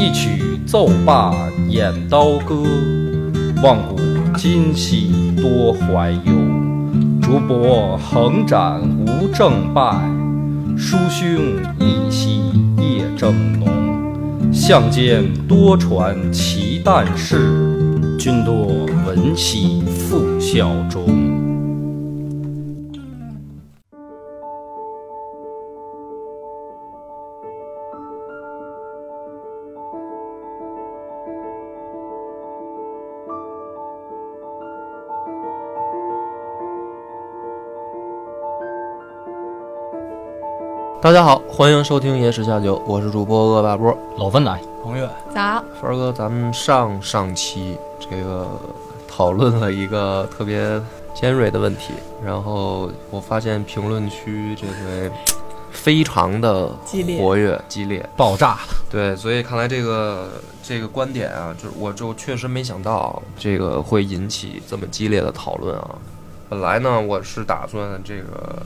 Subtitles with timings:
[0.00, 1.34] 一曲奏罢
[1.68, 2.62] 演刀歌，
[3.60, 3.98] 望古
[4.36, 6.32] 今兮多怀忧。
[7.20, 10.08] 竹帛横展无正败，
[10.76, 11.26] 书兄
[11.80, 12.40] 一夕
[12.76, 13.68] 夜正浓。
[14.52, 18.68] 相间多传奇旦事，君多
[19.04, 21.37] 闻兮复效忠。
[41.00, 48.48] 大家好，欢迎收听《野史下酒》，我是主播恶霸波，老分奶，彭越，早，凡儿哥，咱们上上期这个
[49.06, 50.60] 讨论了一个特别
[51.14, 55.08] 尖锐的问题，然后我发现评论区这回
[55.70, 58.58] 非常的激烈活跃、激烈，爆炸了。
[58.90, 60.28] 对，所以看来这个
[60.64, 65.90] 这个观点啊，就是我就确实没想到这个会引起这么激烈的讨论啊。
[66.48, 68.60] 本来呢，我是打算这个。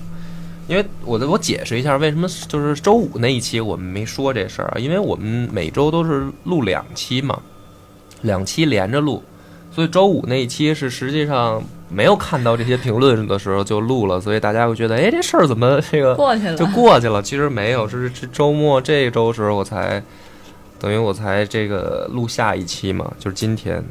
[0.72, 7.38] 因为我的我解释一下为什么就是周五那一期我们没说这事儿啊，因为我们每周都是录两期嘛，
[8.22, 9.22] 两期连着录，
[9.70, 20.02] 所以周五那一期是实际上没有看到这些评论的时候就录了，所以大家会觉得哎这事儿怎么这个过去了就过去了，其实没有，是这周末这周时候我才
[20.80, 23.84] 等于我才这个录下一期嘛，就是今天。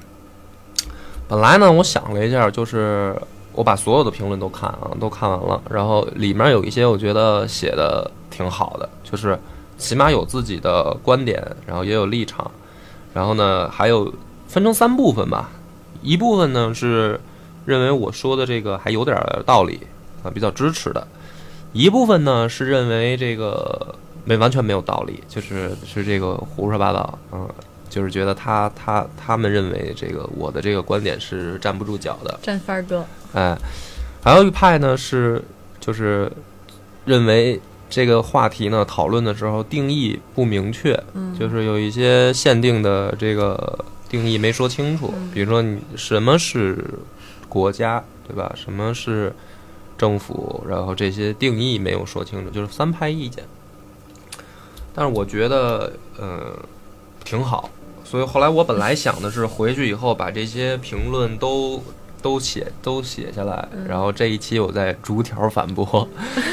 [1.28, 3.16] 本来呢，我想了一下，就是。
[3.54, 9.38] 我把所有的评论都看啊，都看完了，然后里面有一些我觉得写的挺好的，就是
[9.78, 12.50] 起码有自己的观点，然后也有立场，
[13.14, 14.14] 然后呢还有
[14.48, 15.50] 分成三部分吧，
[16.02, 17.20] 一部分呢是
[17.66, 19.82] 认为我说的这个还有点道理
[20.24, 21.06] 啊，比较支持的，
[21.74, 23.94] 一部分呢是认为这个
[24.24, 27.46] 没完全没有道理，就是是这个胡说八道啊。
[27.92, 33.58] 就是觉得他他他们认为这个我的这个观点是站不住脚的，站番儿哥，哎，
[34.24, 35.44] 还有一派呢是
[35.82, 36.32] 就是
[37.04, 37.60] 认为
[37.90, 46.78] 这个话题呢讨论的时候定义不明确，嗯，就是有一些限定的这个定义没说清楚，比如说你什么是
[47.50, 48.54] 国家，对吧？
[48.56, 49.34] 什么是
[49.98, 50.64] 政府？
[50.66, 53.44] 然后这些定义没有说清楚，就是三派意见。
[54.94, 56.54] 但是我觉得，呃，
[57.24, 57.70] 挺好。
[58.12, 61.82] 所以后来我本来想的是回去以后把这些评论都
[62.22, 66.06] 都写都写下来，然后这一期我再逐条反驳。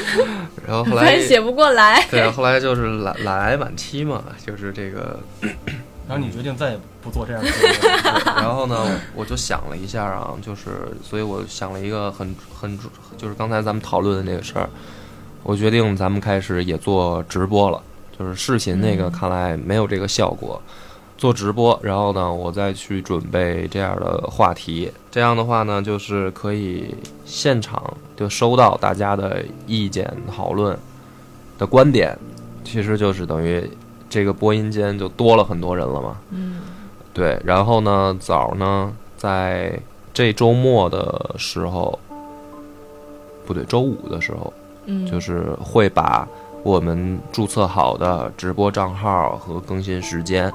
[0.65, 2.01] 然后后来写不过来。
[2.09, 5.19] 对，后来就是懒癌晚期嘛，就是这个。
[6.07, 7.49] 然后你决定再也不做这样的。
[8.37, 10.69] 然后呢，我就想了一下啊，就是
[11.03, 12.79] 所以我想了一个很很
[13.17, 14.69] 就是刚才咱们讨论的那个事儿，
[15.43, 17.83] 我决定咱们开始也做直播了，
[18.17, 20.61] 就是视频那个看来没有这个效果。
[21.19, 24.89] 做直播，然后呢，我再去准备这样的话题。
[25.11, 30.79] 这样的话呢，就是可以现场就收到大家的意见、讨论
[31.57, 32.17] 的观点。
[32.63, 33.69] 其实就是等于
[34.09, 36.17] 这个播音间就多了很多人了嘛。
[36.29, 36.61] 嗯。
[37.13, 39.77] 对，然后呢，早呢，在
[40.13, 41.99] 这周末的时候，
[43.45, 44.53] 不对，周五的时候，
[44.85, 46.25] 嗯，就是会把
[46.63, 50.49] 我们注册好的直播账号和更新时间。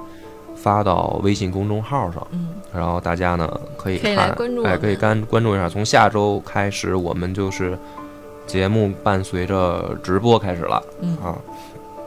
[0.65, 4.17] 发到微信公众号上，嗯，然后大家呢可以看，
[4.65, 5.69] 哎，可以关关注一下。
[5.69, 7.79] 从下周开始，我们就是
[8.47, 11.37] 节目伴随着直播开始了，嗯啊，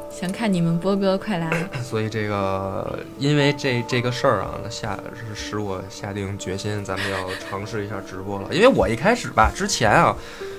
[0.10, 1.52] 想看你们波哥快来。
[1.84, 7.18] 所以这个，因为这这个事儿啊，下是使我下定决心，咱们要
[7.48, 8.48] 尝试一下直播了。
[8.52, 10.16] 因为我一开始吧，之前啊，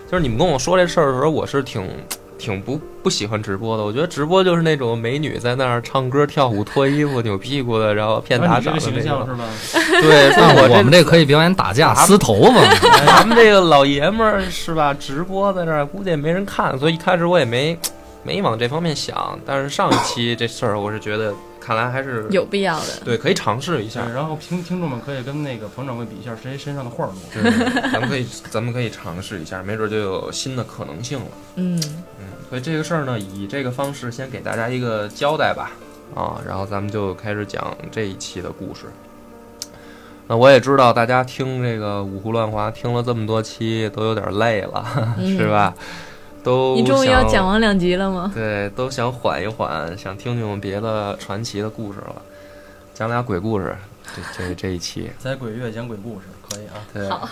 [0.09, 1.85] 就是你们跟我说这事儿的时候，我是挺。
[2.39, 9.45] 挺不不喜欢直播的，我觉得直播就是那种美女在那儿唱歌跳舞脱衣服扭屁股的，然后骗打赏的那种，是吧？
[10.01, 12.63] 对，那我们这可以表演打架撕头发。
[13.05, 14.95] 咱们这个老爷们儿是吧？
[14.95, 17.77] 直播在这儿估计也没人看，所以一开始我也没
[18.23, 19.39] 没往这方面想。
[19.45, 21.35] 但是上一期这事儿，我是觉得。
[21.69, 24.09] 看来还是有必要的，对，可以尝试一下。
[24.09, 27.91] 然后听听众们可以跟那个彭掌柜比一下谁身上的画儿多。
[27.93, 31.27] 咱们可以 咱们可以尝试一下，没准就有新的可能性了。
[31.57, 31.79] 嗯
[32.19, 35.73] 嗯，所以这个事儿呢，以这个方式先给大家一个交代吧。
[36.15, 38.87] 啊，然后咱们就开始讲这一期的故事。
[40.27, 44.87] 那我也知道大家听这个五胡乱华听了这么多期都有点累了，
[45.21, 45.75] 是吧？
[46.49, 48.33] 都你终于要讲完两集了吗？
[48.35, 52.23] 对，都想缓一缓，想听听别的传奇的故事了。
[52.95, 53.77] 讲俩鬼故事，
[54.17, 56.75] 这这这一期，在鬼月讲鬼故事可以啊。
[56.95, 57.29] 对好。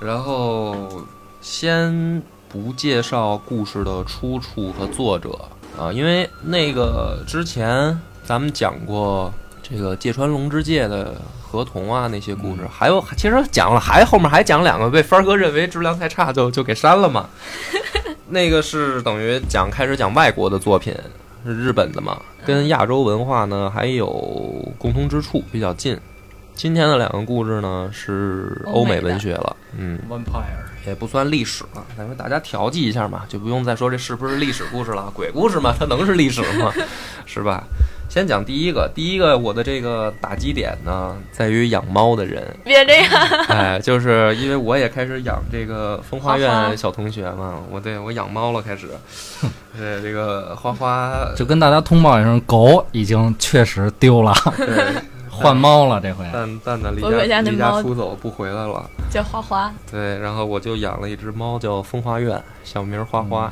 [0.00, 1.02] 然后
[1.40, 5.36] 先不介绍故事的出处和作者
[5.76, 9.32] 啊，因为那个之前咱们讲过
[9.68, 17.28] 这个芥川龙之介的合同啊那些故事，还有其实讲了，还后面还讲两个被帆哥认为质量太差就就给删了嘛。
[18.28, 20.94] 那个是等于讲开始讲外国的作品，
[21.44, 24.06] 是日本的嘛，跟亚洲文化呢还有
[24.78, 25.98] 共通之处，比较近。
[26.54, 36.72] 今天的两个故事呢是欧美文学了，嗯，Vampire，也不算历史了，咱们大家调剂一下嘛，就不用再说这是不是历史故事了，鬼故事嘛，它能是历史吗？
[37.26, 37.62] 是吧？
[38.08, 43.10] 先讲第一个，第一个我的这个打击点呢，在于养猫的人，别这样，
[43.48, 46.68] 哎，就是因为我也开始养这个风花花花。
[46.68, 48.88] 院小同学嘛，我对我养猫了，开始，
[49.76, 54.94] 对，这个花花，就跟大家通报一声，狗已经确实丢了， 对，
[55.36, 56.24] 换猫了这回。
[56.32, 58.88] 蛋蛋蛋离家离家出走不回来了。
[59.10, 63.50] 叫花花，对，然后我就养了一只猫，叫风花苑，小名花花。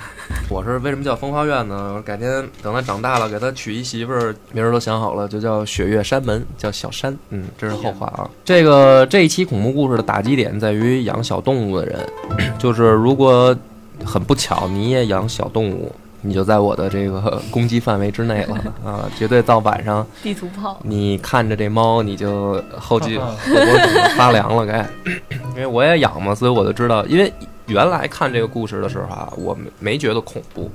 [0.50, 1.94] 我是为什么叫风花苑呢？
[1.96, 7.16] 我改天等它长大了，给它娶一媳妇儿，名儿都想好了，就叫雪月山门，叫小山。
[7.30, 8.28] 嗯，这是后话啊。
[8.44, 12.06] 这个这一期恐怖故事的打击点在于养小动物的人，
[12.58, 13.56] 就是如果
[14.04, 15.94] 很不巧你也养小动物，
[16.26, 19.08] 你就在我的这个 攻击范围之内了 啊！
[19.16, 24.88] 绝对到晚上地图炮，你看着这猫，你就后脊 后脖梗发凉了，该。
[25.54, 27.04] 因为我也养嘛，所以我就知道。
[27.04, 27.30] 因为
[27.66, 30.70] 原来看这个故事的时候啊，我没没觉得恐怖，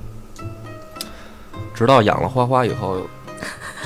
[1.74, 2.98] 直到养了花花以后，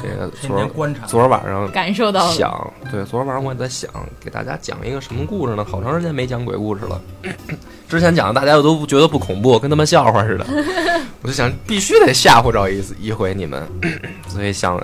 [0.03, 1.07] 这个昨儿天观察。
[1.07, 2.31] 昨儿晚上感受到。
[2.31, 5.65] 想，对，昨儿晚上我也在想给大家讲一个什么故事呢？
[5.65, 7.01] 好长时间没讲鬼故事了。
[7.89, 10.47] 之前讲的大家都不觉得不恐怖，跟他们笑话似的。
[11.23, 13.67] 我就想必须得吓唬着一次一回你们，
[14.29, 14.81] 所以想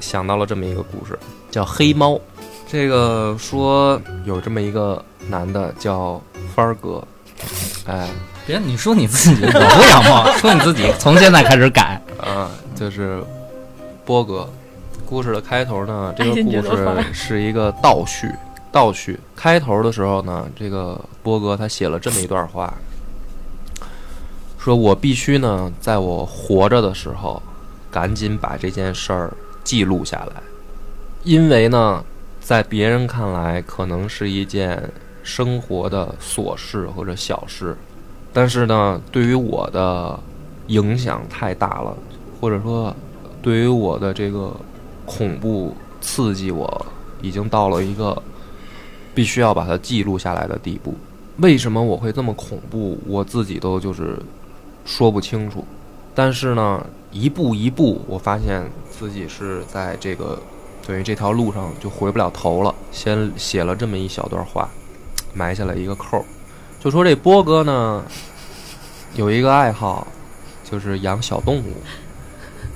[0.00, 1.18] 想到了这么一个故事，
[1.50, 2.20] 叫黑猫。
[2.68, 6.18] 这个说有这么一个男的叫
[6.54, 7.02] 帆儿哥，
[7.86, 8.08] 哎
[8.46, 12.00] 别，你说你自己，我不养猫，说你自己，从现在开始改。
[12.18, 13.22] 啊，就是
[14.04, 14.48] 波哥。
[15.04, 18.30] 故事的开头呢， 这个故事是一个倒叙。
[18.70, 22.72] 倒叙开头的时候呢，这个波哥他写了这么一段话，
[24.58, 27.42] 说我必须呢，在我活着的时候，
[27.90, 29.30] 赶紧把这件事儿
[29.62, 30.42] 记录下来，
[31.22, 32.02] 因为呢，
[32.40, 34.90] 在别人看来可能是一件
[35.22, 37.76] 生活的琐事或者小事，
[38.32, 40.18] 但是呢，对于我的
[40.68, 41.94] 影响太大了，
[42.40, 42.96] 或者说
[43.42, 44.54] 对于我的这个
[45.04, 46.86] 恐怖刺激，我
[47.20, 48.22] 已经到了一个
[49.14, 50.94] 必须要把它记录下来的地步。
[51.38, 52.98] 为什么我会这么恐怖？
[53.06, 54.16] 我自己都就是
[54.84, 55.64] 说不清楚。
[56.14, 60.38] 但是呢，一步一步，我发现自己是在这个
[60.86, 62.74] 等于这条路上就回不了头了。
[62.92, 64.68] 先写了这么一小段话，
[65.32, 66.24] 埋下了一个扣儿，
[66.78, 68.04] 就说这波哥呢
[69.14, 70.06] 有一个爱好，
[70.70, 71.72] 就是养小动物，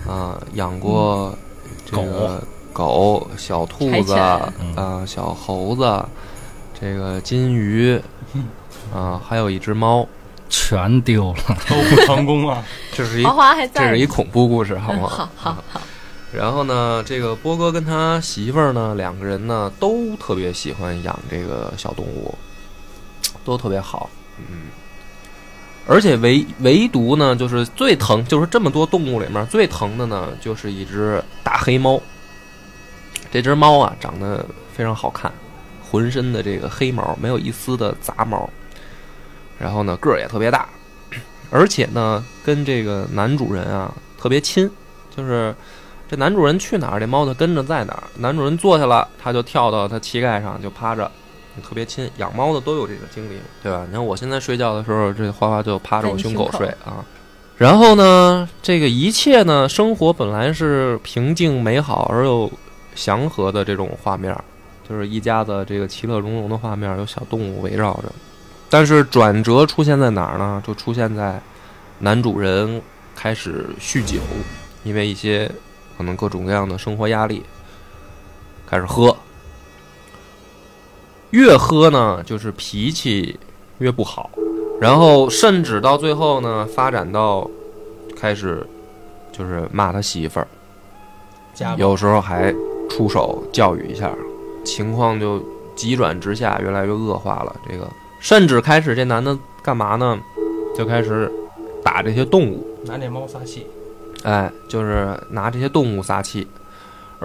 [0.09, 1.37] 啊，养过
[1.85, 2.43] 这个
[2.73, 6.05] 狗、小兔子啊、小猴子，
[6.81, 8.01] 这个金鱼
[8.95, 10.07] 啊，还有一只猫。
[10.49, 12.65] 全丢了， 都不成功啊！
[12.95, 13.27] 这是一
[13.75, 15.09] 这是一恐怖故事，好嗯吗？
[15.09, 15.81] 好好好，
[16.33, 22.33] 然后呢，这个波哥跟他媳妇儿呢，两个人呢都特别喜欢养这个小动物，
[23.45, 24.69] 都特别好，嗯。
[25.89, 32.01] 而且唯唯独呢，就是最疼，就是这么多动物里面最疼的呢，就是一只大黑猫。
[33.31, 35.33] 这只猫啊，长得非常好看，
[35.83, 38.49] 浑身的这个黑毛，没有一丝的杂毛，
[39.59, 40.69] 然后呢个儿也特别大，
[41.51, 44.69] 而且呢跟这个男主人啊特别亲，
[45.15, 45.55] 就是
[46.09, 48.05] 这男主人去哪儿，这猫就跟着在哪儿。
[48.17, 51.11] 男主人坐下了，它就跳到他膝盖上就趴着，
[51.63, 52.11] 特别亲。
[52.19, 53.85] 养猫的都有这个经历，对吧？
[53.87, 57.05] 你看我现在睡觉的时候，这花花就趴着我胸口睡啊。
[57.57, 62.51] 然后呢，这个一切呢，生活本来是平静美好而又
[62.95, 64.37] 祥和的这种画面，
[64.87, 68.13] 就是一家子这个其乐融融的画面，有小动物围绕着。
[68.69, 70.63] 但是转折出现在哪儿呢？
[70.67, 71.41] 就出现在
[72.01, 72.83] 男主人
[73.15, 74.19] 开始酗酒，
[74.85, 75.51] 因为一些
[75.97, 77.43] 可能各种各样的生活压力，
[78.67, 79.16] 开始喝。
[81.37, 83.39] 越喝呢，就是脾气
[83.77, 84.31] 越不好，
[84.81, 87.47] 然后甚至到最后呢，发展到
[88.17, 88.67] 开始
[89.33, 90.49] 就是骂他媳妇儿，
[91.77, 92.55] 有时候还
[92.89, 94.11] 出手教育一下，
[94.65, 95.39] 情况就
[95.75, 97.55] 急转直下，越来越恶化了。
[97.71, 97.87] 这个
[98.19, 100.19] 甚至开始这男的干嘛呢？
[100.75, 101.31] 就开始
[101.85, 103.67] 打这些动物，拿这猫撒气，
[104.23, 106.47] 哎，就是拿这些动物撒气。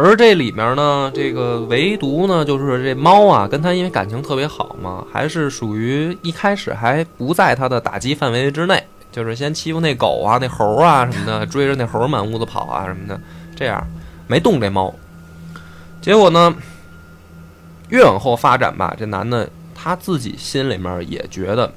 [0.03, 13.21] 而这里面呢，这个唯独呢，就是这猫啊，跟他因为感情特别好嘛，还是属于一开始还不在他的打击范围之内，就是先欺负那狗啊、那猴啊什么的，追着那猴满屋子跑啊什么的，
[13.55, 13.85] 这样
[14.25, 14.91] 没动这猫。
[16.01, 16.55] 结果呢，
[17.89, 21.71] 越往后发展吧，这男的他自己心里面也觉得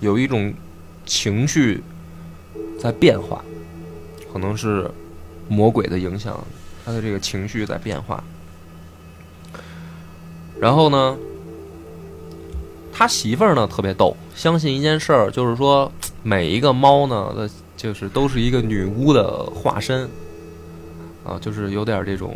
[0.00, 0.50] 有一种
[1.04, 1.82] 情绪
[2.80, 3.44] 在变化，
[4.32, 4.90] 可能是
[5.46, 6.42] 魔鬼的影响。
[6.84, 8.22] 他的这个情绪在变化，
[10.60, 11.16] 然后呢，
[12.92, 15.90] 他媳妇儿呢特别逗，相信一件事儿，就是说
[16.22, 20.08] 每一个猫呢，的就是都是一个女巫的化身，
[21.24, 22.34] 啊，就是有点这种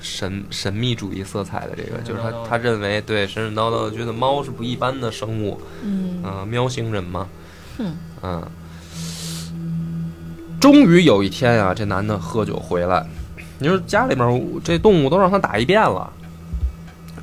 [0.00, 6.22] 神神秘主义色彩的这个，就是他他认为对神神叨叨的，觉得猫是不一般的生物，嗯。
[6.22, 7.28] 啊，喵星人嘛，
[7.78, 8.42] 嗯嗯，
[10.60, 13.06] 终于有一天啊，这男的喝酒回来，
[13.58, 16.10] 你说家里面这动物都让他打一遍了，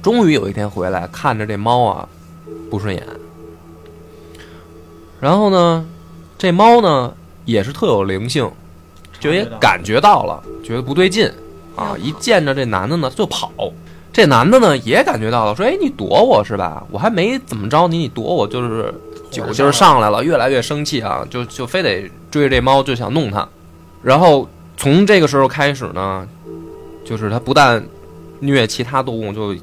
[0.02, 2.08] 终于有一天回来，看着这猫啊
[2.70, 3.04] 不顺眼，
[5.20, 5.86] 然后呢，
[6.38, 7.14] 这猫呢
[7.46, 8.50] 也是特有灵性，
[9.20, 11.32] 就也感觉到了，觉得不对劲
[11.76, 13.52] 啊，一见着这男的呢就跑。
[14.12, 16.82] 这男的呢也感觉到了，说：“哎，你躲我是吧？
[16.90, 18.94] 我还没怎么着你，你躲我就是
[19.30, 23.46] 酒劲儿上来了，越来越生气啊，就就非得追着这猫，就想弄它。
[24.02, 26.28] 然后从这个时候开始呢，
[27.06, 27.84] 就是他不但
[28.40, 29.56] 虐其他动物，就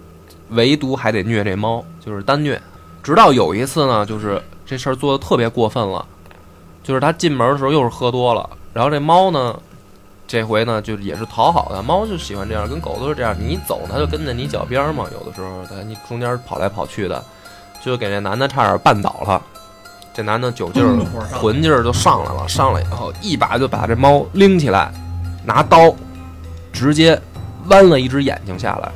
[0.50, 2.61] 唯独还得虐这猫，就是单虐。
[3.02, 6.04] 直到有一次呢，就是这事儿做的特别过分了，
[6.83, 9.59] 就是他进门的时候又是喝多了，然后这猫呢，
[10.26, 17.23] 这回呢就也是讨好的，猫就喜欢这样，跟狗都是这样，你走它就跟在你脚边嘛，有的时候它你中间跑来跑去的，
[17.85, 19.42] 就给这男的差点绊倒了。
[20.14, 20.99] 这男的酒劲儿、
[21.38, 24.92] 魂劲儿就上来了，上来以后一把就把这猫拎起来，
[25.45, 25.95] 拿刀
[26.73, 27.21] 直接
[27.69, 28.92] 剜了一只眼睛下来，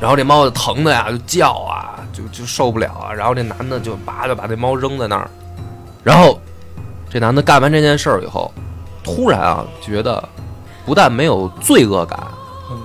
[0.00, 5.28] 然后这猫就疼的呀，就叫啊，就就受不了啊，然后这男的就叭就把这猫扔在那儿，
[6.02, 6.38] 然后
[7.10, 8.52] 这男的干完这件事儿以后，
[9.02, 10.22] 突然啊觉得
[10.86, 12.18] 不但没有罪恶感，
[12.68, 12.76] 很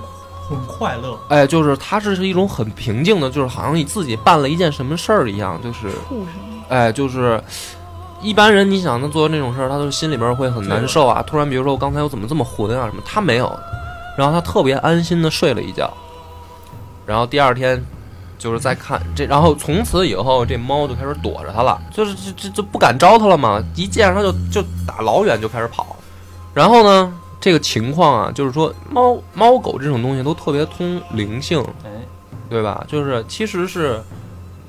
[0.48, 7.38] 很快乐，哎，就是他是是一种很平静的，就是好像你自己办了一件什么事儿一样，就是畜生，哎，就是
[8.22, 11.22] 一般人，你想他做那种事儿，他都心里边会很难受啊。
[11.26, 13.52] 突然，比如说我刚才我怎么这么混啊什么，他没有，
[14.16, 15.92] 然后他特别安心的睡了一觉，
[17.04, 17.84] 然后第二天
[18.38, 25.96] 就是再看这，然后从此以后这猫就开始躲着他了，就是就就就不敢招他了嘛，一见着他就就打老远就开始跑，
[26.54, 31.90] 然后呢，这个情况啊，就是说猫猫狗这种东西都特别通灵性，哎，
[32.48, 32.84] 对吧？
[32.86, 34.00] 就是其实是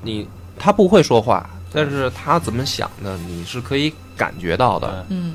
[0.02, 0.26] 你
[0.58, 5.06] 它不会说话，但是他怎么想的，你是可以感觉到的。
[5.08, 5.34] 嗯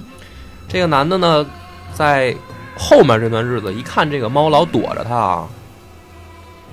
[0.67, 1.45] 这个男的呢，
[1.93, 2.35] 在
[2.77, 5.47] 后面这段日子，一看这个猫老躲着他啊，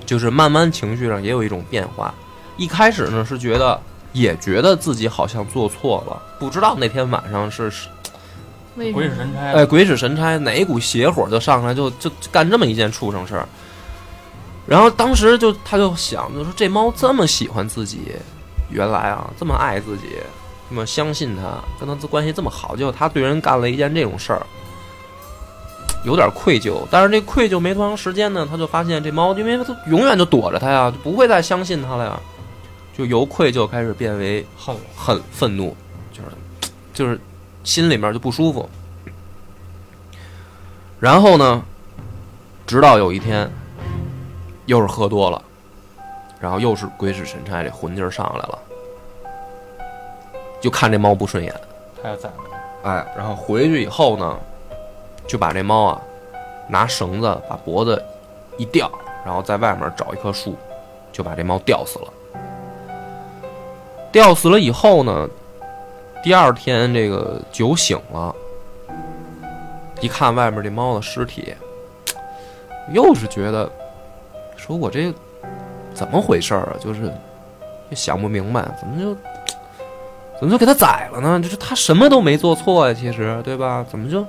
[0.05, 2.13] 就是慢慢情绪上也有一种变化。
[2.57, 3.79] 一开始呢是觉得，
[4.13, 7.71] 也觉得自己好像做错了，不知道那天晚上是？
[8.75, 13.47] 鬼使神差，哎，鬼使神差，哪一股邪火就上来就就就干这么一件畜生事儿。
[14.67, 18.11] 然后当时就他就想，就说这猫这么喜欢自己，
[18.69, 20.17] 原来啊这么爱自己，
[20.69, 24.45] 这么相信他，跟他关系这么好，结果他对人干了一件这种事儿，
[26.03, 26.85] 有点愧疚。
[26.89, 32.19] 但是这愧疚没多长时间呢，他就发现这猫，因为他永远就躲着他呀，就不会再相信他了呀，
[32.97, 35.75] 就由愧疚开始变为恨了，很愤怒，
[36.11, 36.29] 就是
[36.93, 37.19] 就是
[37.63, 38.69] 心里面就不舒服。
[40.99, 41.61] 然后呢，
[42.65, 43.51] 直到有一天，
[44.65, 45.41] 又是喝多了，
[46.45, 48.59] 然后又是鬼使神差，这魂劲儿上来了，
[50.61, 51.51] 就看这猫不顺眼，
[52.03, 52.35] 他要宰了，
[52.83, 54.37] 哎，然后回去以后呢，
[55.25, 55.99] 就把这猫啊
[56.67, 57.99] 拿绳子把脖子
[58.57, 58.87] 一吊，
[59.25, 60.55] 然后在外面找一棵树，
[61.11, 62.07] 就把这猫吊死了。
[64.11, 65.27] 吊死了以后呢，
[66.23, 68.35] 第二天这个酒醒了，
[69.99, 71.55] 一看外面这猫的尸体，
[72.93, 73.67] 又是觉得，
[74.55, 75.11] 说我这
[75.95, 76.75] 怎么回事儿啊？
[76.79, 77.05] 就是
[77.89, 79.15] 也想不明白，怎么就
[80.39, 81.39] 怎么就给他宰了呢？
[81.39, 83.85] 就是他什么都没做错呀，其实对吧？
[83.89, 84.21] 怎么就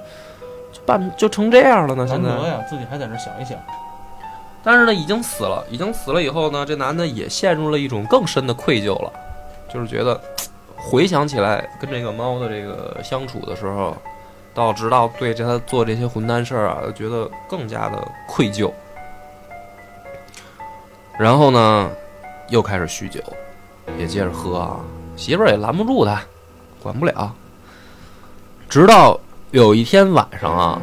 [0.72, 2.06] 就办就成这样了呢？
[2.06, 2.30] 现在，
[2.70, 3.58] 自己还在那想一想，
[4.62, 9.12] 但是呢，已经死了，已经死了以后呢，这男的也陷入了一种更深的愧疚了，
[9.72, 10.20] 就是觉得
[10.76, 13.96] 回想起来跟这个猫的这个相处的时候，
[14.54, 18.70] 到直到对着他做这些混蛋事儿啊，觉得更加的愧疚。
[21.18, 21.90] 然后呢，
[22.50, 23.20] 又开始酗酒，
[23.98, 24.80] 也接着喝啊，
[25.16, 26.22] 媳妇儿也拦不住他，
[26.82, 27.34] 管不了。
[28.68, 29.18] 直到
[29.50, 30.80] 有一天晚上啊，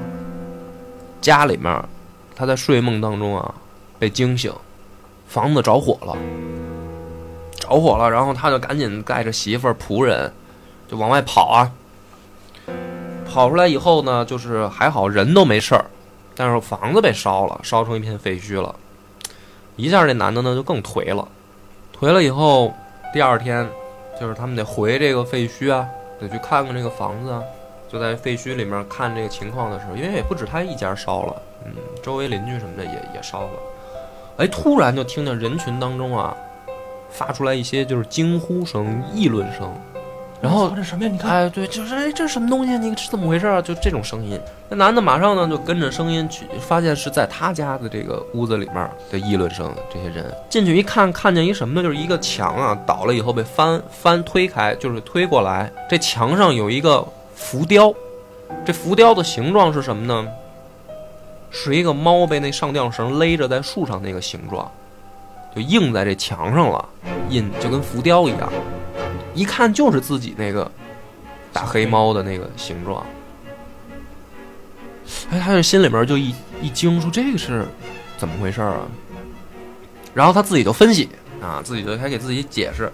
[1.22, 1.84] 家里面
[2.36, 3.54] 他在睡梦当中啊
[4.00, 4.52] 被惊醒，
[5.28, 6.18] 房子着火了，
[7.60, 10.34] 着火了，然后他就赶紧带着媳妇儿仆人
[10.88, 11.72] 就往外跑啊。
[13.32, 15.86] 跑出来以后呢，就是还好人都没事儿，
[16.36, 18.76] 但是房子被烧了，烧成一片废墟了。
[19.76, 21.28] 一下这男的呢就更颓了，
[22.00, 22.74] 颓了以后，
[23.14, 23.68] 第二天
[24.20, 25.88] 就是他们得回这个废墟啊，
[26.20, 27.42] 得去看看这个房子啊。
[27.90, 33.50] 就在废墟里面看这个情况的时候，因为也不止他一家烧了，嗯，周围邻居什么的也也烧了。
[34.38, 36.36] 哎，突然就听见人群当中啊，
[37.12, 39.72] 发出来一些就是惊呼声、议论声，
[40.44, 41.10] 然后这什么呀？
[41.10, 42.78] 你看，哎，对，就是哎，这是什么东西？
[42.78, 43.62] 你是怎么回事啊？
[43.62, 44.38] 就这种声音。
[44.68, 49.74] 那男的马上呢就跟着声音去，发现是在他家的这个屋子里面的议论声。
[49.90, 51.82] 这些人进去一看，看见一什么呢？
[51.82, 55.72] 就是一个墙啊倒了以后被翻翻推开，就是推过来。
[55.90, 57.94] 这墙上有一个浮雕，
[58.66, 60.28] 这浮雕的形状是什么呢？
[61.52, 64.70] 是一个猫被那上吊绳勒着在树上那个形状，
[65.56, 66.86] 就印在这墙上了，
[67.30, 68.52] 印就跟浮雕一样。
[69.34, 70.70] 一看就是自己那个
[71.52, 73.06] 大黑猫的那个形状。
[75.30, 77.66] 哎，他这心里面就一一惊，说这个是
[78.18, 78.82] 怎么回事啊？
[80.14, 81.10] 然后他自己就分析
[81.42, 82.92] 啊，自己就还给自己解释，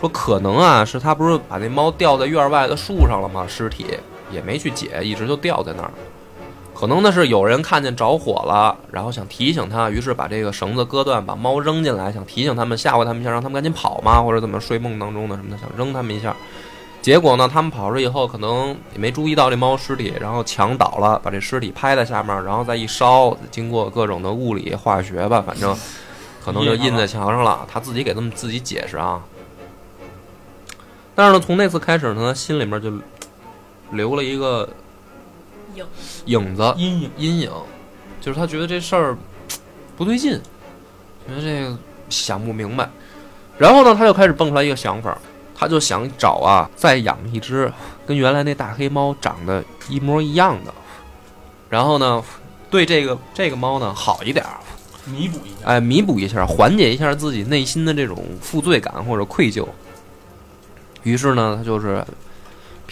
[0.00, 3.44] 说可能啊是他不是把那猫吊在院外的树上了吗？
[3.48, 3.86] 尸体
[4.30, 5.90] 也没去解，一直就吊在那儿。
[6.74, 16.34] 可能呢是有人看见着火了，然后想提醒他，于是把这个绳子割断，把猫扔进来，想提醒他们，吓唬他们一下，让他们赶紧跑嘛，或者怎么睡梦当中的什么的，想扔他们一下。
[17.02, 25.76] 结果呢，他们跑出以后，可能也没注意到这猫尸体，然后墙倒了，把这尸体拍在下面，然后再一烧，经过各种的物理化学吧，反正
[26.44, 27.66] 可能就印在墙上了。
[27.70, 29.20] 他自己给他们自己解释啊。
[31.14, 32.92] 但是呢，从那次开始呢，他心里面就
[33.90, 34.68] 留了一个
[35.74, 35.86] 影
[36.26, 37.50] 影子，阴影阴影，
[38.20, 39.16] 就是他觉得这事儿
[39.96, 40.40] 不对劲，
[41.28, 41.76] 觉得这个
[42.08, 42.88] 想不明白。
[43.58, 45.16] 然后呢，他就开始蹦出来一个想法，
[45.54, 47.72] 他就想找啊，再养一只
[48.06, 50.72] 跟原来那大黑猫长得一模一样的，
[51.68, 52.22] 然后呢，
[52.70, 54.58] 对这个这个猫呢好一点儿，
[55.06, 55.66] 弥补一下。
[55.66, 59.66] 哎，弥补一下，缓解一下自己内心的这种负罪感或者愧疚。
[61.02, 62.04] 于是呢，他就是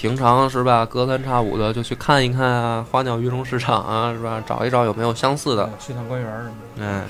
[0.01, 5.71] 平常是吧，隔三差五的就去看一看啊，花鸟鱼虫市场啊，是吧，找一找有没有相似的。
[5.79, 7.05] 去趟官园什么的，哎，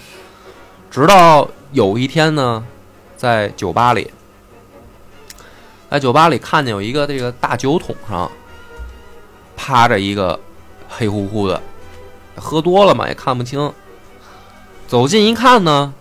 [0.90, 2.64] 直到有一天呢，
[3.16, 4.10] 在酒吧里，
[5.88, 8.28] 在酒吧里看见有一个这个大酒桶上
[9.56, 10.40] 趴着一个
[10.88, 11.62] 黑乎乎的，
[12.34, 13.72] 喝多了嘛也看不清。
[14.88, 15.94] 走近一看呢，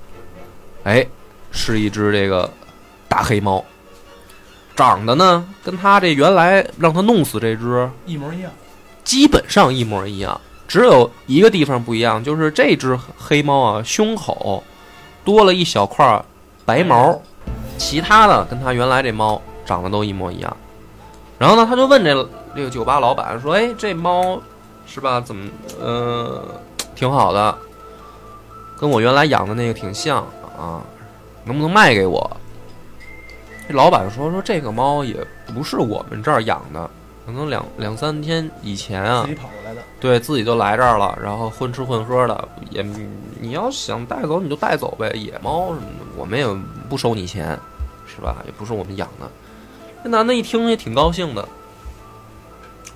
[0.86, 1.06] 哎，
[1.52, 2.52] 是一只这个
[3.08, 3.64] 大黑猫，
[4.80, 8.50] 长得呢跟他这原来让他弄死这只一模一样。
[9.04, 10.40] 基本上一模一样，
[10.70, 14.64] 只有一个地方不一样，就是这只黑猫啊，胸口
[15.26, 16.24] 多了一小块
[16.64, 17.20] 白毛，
[17.78, 20.58] 其他的跟他原来这猫长得都一模一样。
[21.38, 24.42] 然后呢，他就问这这个酒吧老板说：“哎，这猫
[24.86, 25.20] 是吧？
[25.20, 26.42] 怎么呃
[26.96, 27.54] 挺好的，
[28.80, 30.26] 跟我原来养的那个挺像
[30.58, 30.80] 啊，
[31.44, 32.32] 能不能卖给我？”
[33.70, 35.16] 这老板说：“说这个猫也
[35.54, 36.90] 不是我们这儿养的。”
[37.24, 42.84] 可能两两三天以前啊自，己跑过来的，对自己就来这儿了，然后混吃混喝的，也
[43.40, 46.48] 你要想带走你就带走呗，野猫什么的，我们也
[46.90, 47.56] 不收你钱，
[48.08, 48.38] 是吧？
[48.48, 49.30] 也不是我们养的。
[50.04, 51.48] 这男的一听也挺高兴的，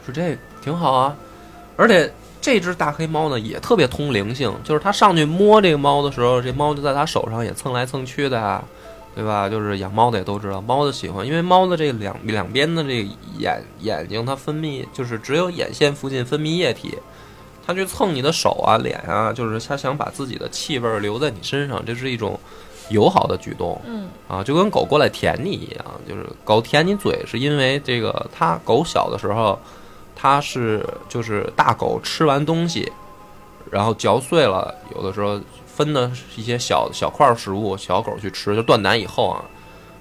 [0.03, 1.15] 说这挺好啊，
[1.77, 8.63] 而且这只大黑猫呢也特别通灵性，就是他上去摸这个猫的时候，这猫就在他手上也蹭来蹭去的啊。
[9.15, 9.47] 对吧？
[9.47, 16.97] 就是养猫的也都知道，猫的喜欢，因为猫的这两两边的这个眼眼睛，它分泌就是只有眼线附近分泌液体，
[17.65, 22.39] 它去蹭你的手啊、脸啊，就是它想把自己的气味儿留在你身上，这是一种
[22.89, 29.59] 友好的举动嗯，啊，就跟狗过来舔你一样，就是狗舔你嘴，是因为这个它狗小的时候，
[30.15, 32.91] 它是就是大狗吃完东西，
[33.69, 35.39] 然后嚼碎了，有的时候
[35.75, 39.43] 分的一些小小块儿食物，小狗去吃，就断奶以后啊，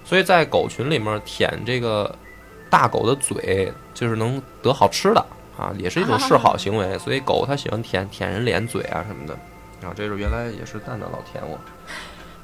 [0.05, 2.15] 所以在狗群里面舔这个
[2.69, 5.25] 大狗的嘴，就是能得好吃的
[5.57, 6.99] 啊，也是一种示好行为。
[6.99, 9.35] 所以狗它喜欢舔舔人脸、嘴啊什么的。
[9.87, 11.59] 啊，这是原来也是蛋蛋老舔我。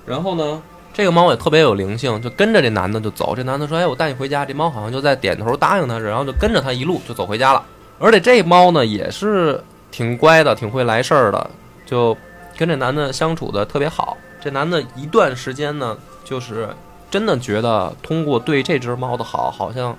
[0.05, 0.61] 然后呢，
[0.93, 3.37] 这个猫也特别有灵性，就跟着这男的就走。
[3.37, 7.64] 这男的说：“哎，我带你回家。”这猫好像就在点头答应他，然后就跟着他一路就走回家了。
[8.01, 9.62] 而且这猫呢也是
[9.93, 11.51] 挺乖的，挺会来事儿的，
[11.87, 12.17] 就
[12.59, 14.18] 跟这男的相处的特别好。
[14.40, 16.68] 这男的一段时间呢，就是
[17.11, 19.97] 真的觉得通过对这只猫的好，好像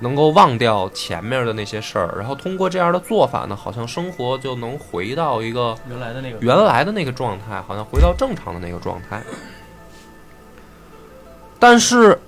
[0.00, 9.22] 能够忘掉前面的那些事儿，然后通过这样的做法呢，好像生活就能回到一个原来的那个原来的那个状态，好像回到正常的那个状态。
[11.58, 12.18] 但是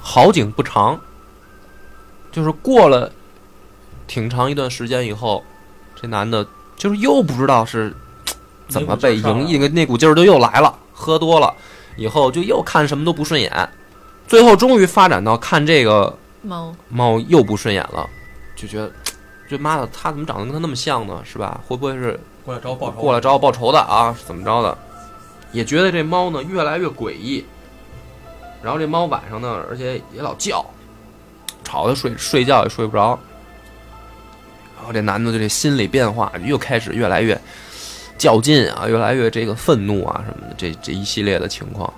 [0.00, 1.00] 好景不长，
[2.30, 3.10] 就是过了
[4.06, 5.42] 挺长一段时间以后，
[5.94, 7.94] 这男的就是又不知道是
[8.68, 11.54] 怎么被影那个那股劲儿就又来了，喝多了
[11.96, 13.68] 以后就又看什么都不顺眼，
[14.26, 18.08] 最后终于发展到看这个猫猫又不顺眼了，
[18.56, 18.90] 就觉得
[19.48, 21.22] 这妈的他怎么长得跟他那么像呢？
[21.24, 21.60] 是吧？
[21.66, 24.14] 会不会是过来找我报仇，过来找我报仇的啊？
[24.18, 24.76] 是怎么着的？
[25.52, 27.44] 也觉得这猫呢越来越诡异，
[28.62, 30.64] 然后这猫晚上呢，而且也老叫，
[31.62, 33.18] 吵得睡睡觉也睡不着。
[34.76, 37.40] 然后这男的就这心理变化又开始越来越
[38.24, 41.92] 较劲啊，越来越这个愤怒啊什么的，这这一系列的情况。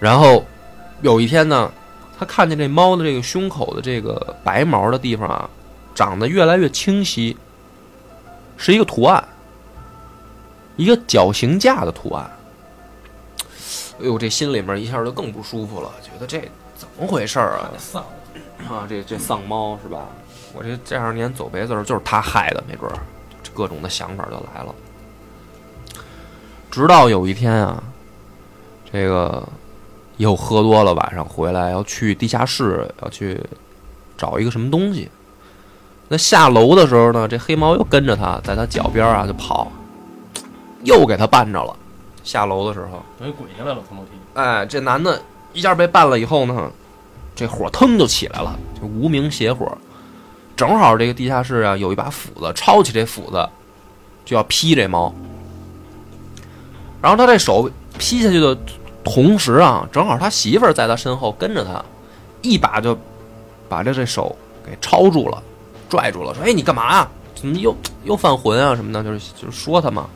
[0.00, 0.42] 然后
[1.02, 1.70] 有一天呢，
[2.18, 5.50] 他看见这猫的这个胸口的这个白毛的地方啊，
[5.94, 7.36] 长得越来越清晰，
[8.56, 9.22] 是一个图案，
[10.76, 12.30] 一个绞刑架的图案。
[14.00, 16.40] 哎呦，这心里面一下就更不舒服了，觉得这
[16.74, 17.70] 怎么回事啊？
[17.76, 18.02] 丧
[18.70, 20.06] 啊，这这丧猫是吧？
[20.54, 22.96] 我这这二年走别字就是他害的，没准儿，
[23.58, 24.72] 各种的想法就来了。
[26.70, 27.82] 直到有一天啊，
[28.92, 29.42] 这个
[30.18, 33.42] 又喝多了，晚上回来要去地下室，要去
[34.16, 35.10] 找一个什么东西。
[36.06, 39.72] 那下楼的时候呢，这黑猫又跟着他，在他脚边啊就跑，
[40.84, 41.74] 又给他绊着了。
[42.22, 44.10] 下楼的时候，等于滚下来了，从楼梯。
[44.34, 45.20] 哎，这男的
[45.52, 46.70] 一下被绊了以后呢，
[47.34, 49.76] 这火腾就起来了，就无名邪火。
[50.58, 53.48] 正好这个地下室啊有一把斧子，抄起这斧子
[54.24, 55.14] 就要劈这猫。
[57.00, 58.58] 然后他这手劈下去的
[59.04, 61.80] 同时啊，正好他媳妇儿在他身后跟着他，
[62.42, 62.98] 一把就
[63.68, 65.40] 把这这手给抄住了，
[65.88, 67.06] 拽住了，说：“哎，你干嘛？
[67.36, 69.04] 怎么又又犯浑啊什么的？
[69.04, 70.10] 就是就是说他嘛。”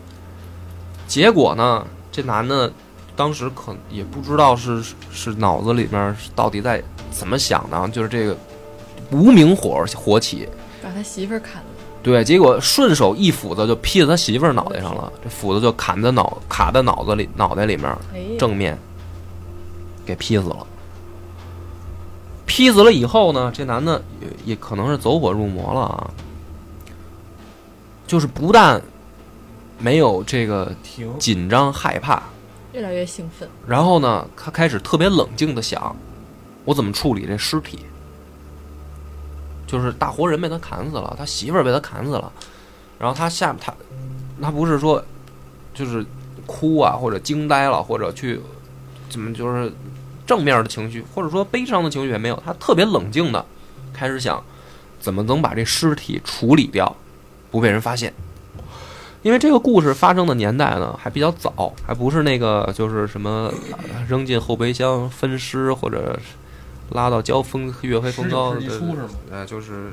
[1.06, 2.72] 结果呢，这男的
[3.14, 8.36] 当时可也不知道是是脑子里面到底在怎么想的，就是这个
[9.12, 10.48] 无名火火起，
[10.82, 11.68] 把他媳妇儿砍了，
[12.02, 17.94] 对，结果顺手一斧子就劈在他媳妇儿脑袋上了，这斧子就砍在脑卡在脑子里脑袋里面
[18.38, 18.76] 正面，
[20.04, 20.66] 给劈死了。
[22.44, 26.10] 劈死了以后呢，这男的也也可能是走火入魔了啊，
[28.06, 28.82] 就是不但
[29.78, 30.70] 没有这个，
[31.18, 32.22] 紧张害怕，
[32.72, 35.94] 越来越兴奋，然后呢，他开始特别冷静的想，
[36.64, 37.78] 我怎么处理这尸体？
[39.72, 42.30] 就是大活人被他砍死了，他媳妇儿被他砍死了，
[42.98, 43.72] 然后他下他
[44.42, 45.02] 他不是说
[45.72, 46.04] 就是
[46.44, 48.38] 哭啊，或者惊呆了，或者去
[49.08, 49.72] 怎么就是
[50.26, 53.42] 正面的情绪，或者说悲伤的情绪也没有，他特别冷静的
[53.94, 54.44] 开始想
[55.00, 56.94] 怎么能把这尸体处理掉，
[57.50, 58.12] 不被人发现。
[59.22, 63.50] 因为这个故事发生的年代呢还比较早，还不是那个就是什么
[64.06, 66.18] 扔进后备箱分尸或者
[66.92, 68.60] 拉到交锋月黑风高的？
[69.30, 69.92] 呃，就是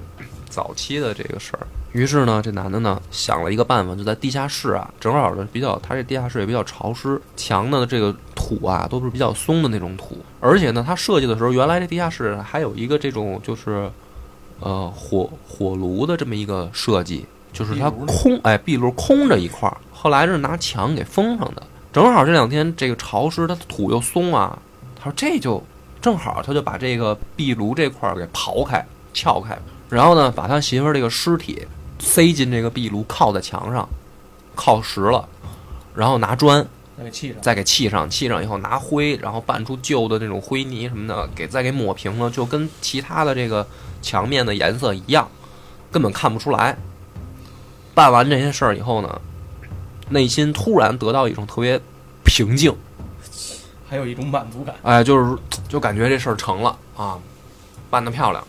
[0.50, 1.68] 早期的这个事儿。
[1.92, 13.90] 于是呢，这男的呢想了一个办法，就在地下室啊，正好的比较，他这地下室也比较潮湿，墙呢这个土啊都是比较松的那种土，而且呢，他设计的时候，原来这地下室还有一个这种就是
[14.60, 21.64] 呃火火炉的这么一个设计，就是它空哎壁炉空着一块儿，后来是拿墙给封上的。
[21.92, 24.60] 正好这两天这个潮湿，它土又松啊，
[24.96, 25.64] 他说这就
[26.02, 29.58] 正好，他就把这个壁炉这块儿给刨开、撬开，
[29.90, 31.68] 然后呢，把他媳妇儿这个尸体
[32.00, 33.88] 塞进这个壁炉，靠在墙上，
[34.56, 35.28] 靠实了，
[35.94, 36.66] 然后拿砖
[36.98, 37.42] 再给砌上。
[37.42, 43.68] 再给砌上，砌上以后拿灰，然后拌出旧的那种灰泥什么的，给再给抹平了，就跟其他的这个
[44.02, 45.30] 墙面的颜色一样，
[45.92, 46.78] 根本看不出来。
[47.94, 49.22] 办完这些事儿以后呢，
[50.10, 51.80] 内心突然得到一种特别
[52.24, 52.74] 平静，
[53.90, 54.76] 还有一种满足感。
[54.84, 57.18] 哎，就是就感觉这事儿成了啊，
[57.90, 58.44] 办得漂亮，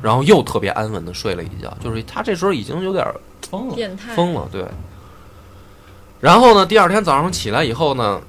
[0.00, 3.06] 然后又特别安稳的睡了一觉，就是他这时候已经有点
[3.50, 4.64] 疯了，变态，疯了，对。
[6.20, 8.20] 然后呢，第二天早上起来以后呢，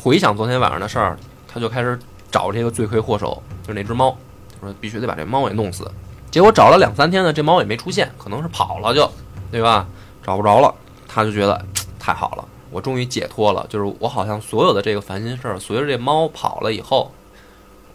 [0.00, 1.98] 回想昨天晚上的事儿，他就开始
[2.30, 4.16] 找这个罪魁祸首，就是那只猫，
[4.60, 5.90] 他说必须得把这猫给弄死。
[6.30, 9.10] 结果找了两三天呢，这猫也没出现，可能是跑了就，
[9.50, 9.86] 对吧？
[10.22, 10.74] 找不着了，
[11.06, 11.64] 他就觉得
[12.00, 12.44] 太好了，
[12.76, 17.10] 我终于解脱了，就是我好像所有的这个烦心事儿，随着这猫跑了以后，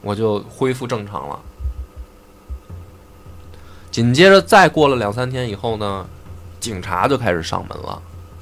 [0.01, 1.39] 我就恢复正常了。
[3.91, 6.07] 紧接着再过了两三天以后呢，
[6.59, 8.01] 警察就开始上门了。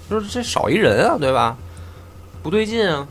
[0.10, 1.58] 就是这少一人啊，对吧？
[2.42, 3.06] 不对劲啊，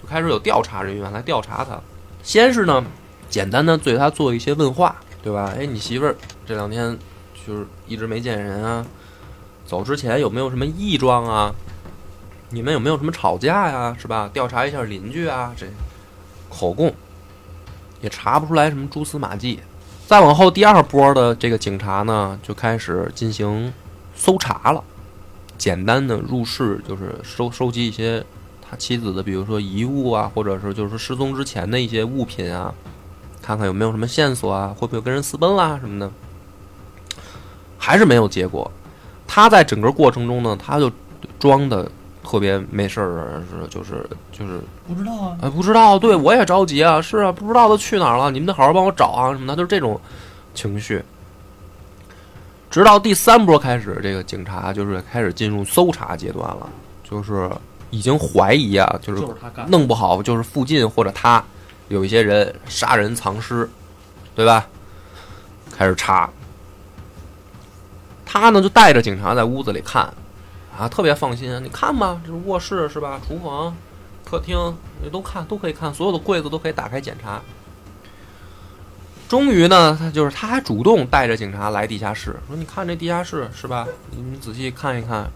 [0.00, 1.80] 就开始有调查人员来调查他。
[2.22, 2.84] 先是呢，
[3.28, 5.52] 简单的对他做一些问话，对吧？
[5.58, 6.14] 哎，你媳妇儿
[6.46, 6.96] 这两天
[7.44, 8.86] 就是一直没见人啊，
[9.66, 11.52] 走之前有没有什么异状啊？
[12.50, 13.96] 你们有没有什么吵架呀？
[13.98, 14.30] 是吧？
[14.32, 15.66] 调查一下邻居啊，这
[16.48, 16.92] 口供
[18.00, 19.60] 也查不出来什么蛛丝马迹。
[20.06, 23.72] 再往后，第二波的这个警察呢，就开始进行
[24.14, 24.82] 搜查了。
[25.58, 28.24] 简单的入室，就是收收集一些
[28.62, 32.72] 他妻子的，比如说遗物啊，或者是就是失踪之前的一些物品啊，
[33.42, 36.10] 看看有没有什么线索啊，会不会跟人私奔啦什么的。
[37.76, 38.70] 还是没有结果。
[39.26, 40.90] 他在整个过程中呢，他就
[41.38, 41.90] 装的
[42.28, 49.98] 特别没事儿，是就是就是不知道啊，哎，不知道，对我也着急啊，是啊，不知道他去哪儿了，你们得好好帮我找啊，什么的，就是这种
[50.54, 51.02] 情绪。
[52.70, 56.68] 直到第三波开始，这个警察就是开始进入搜查阶段了，
[57.02, 57.50] 就是
[57.88, 59.26] 已经怀疑啊，就是。
[59.68, 61.42] 弄不好就是附近或者他
[61.88, 63.66] 有一些人杀人藏尸，
[64.34, 64.66] 对吧？
[65.74, 66.28] 开始查，
[68.26, 70.12] 他呢就带着警察在屋子里看，
[70.78, 71.60] 啊，特别放心。
[71.64, 73.20] 你看吧，这是卧室是吧？
[73.26, 73.74] 厨房、
[74.24, 74.56] 客厅
[75.02, 77.42] 你都看，都可以看，所有的柜子都可以打开检查。
[79.28, 83.86] 终于呢，他就是他还主动带着警察来地下室，说：“你看这地下室是吧？
[84.12, 85.30] 你们仔细看一看。”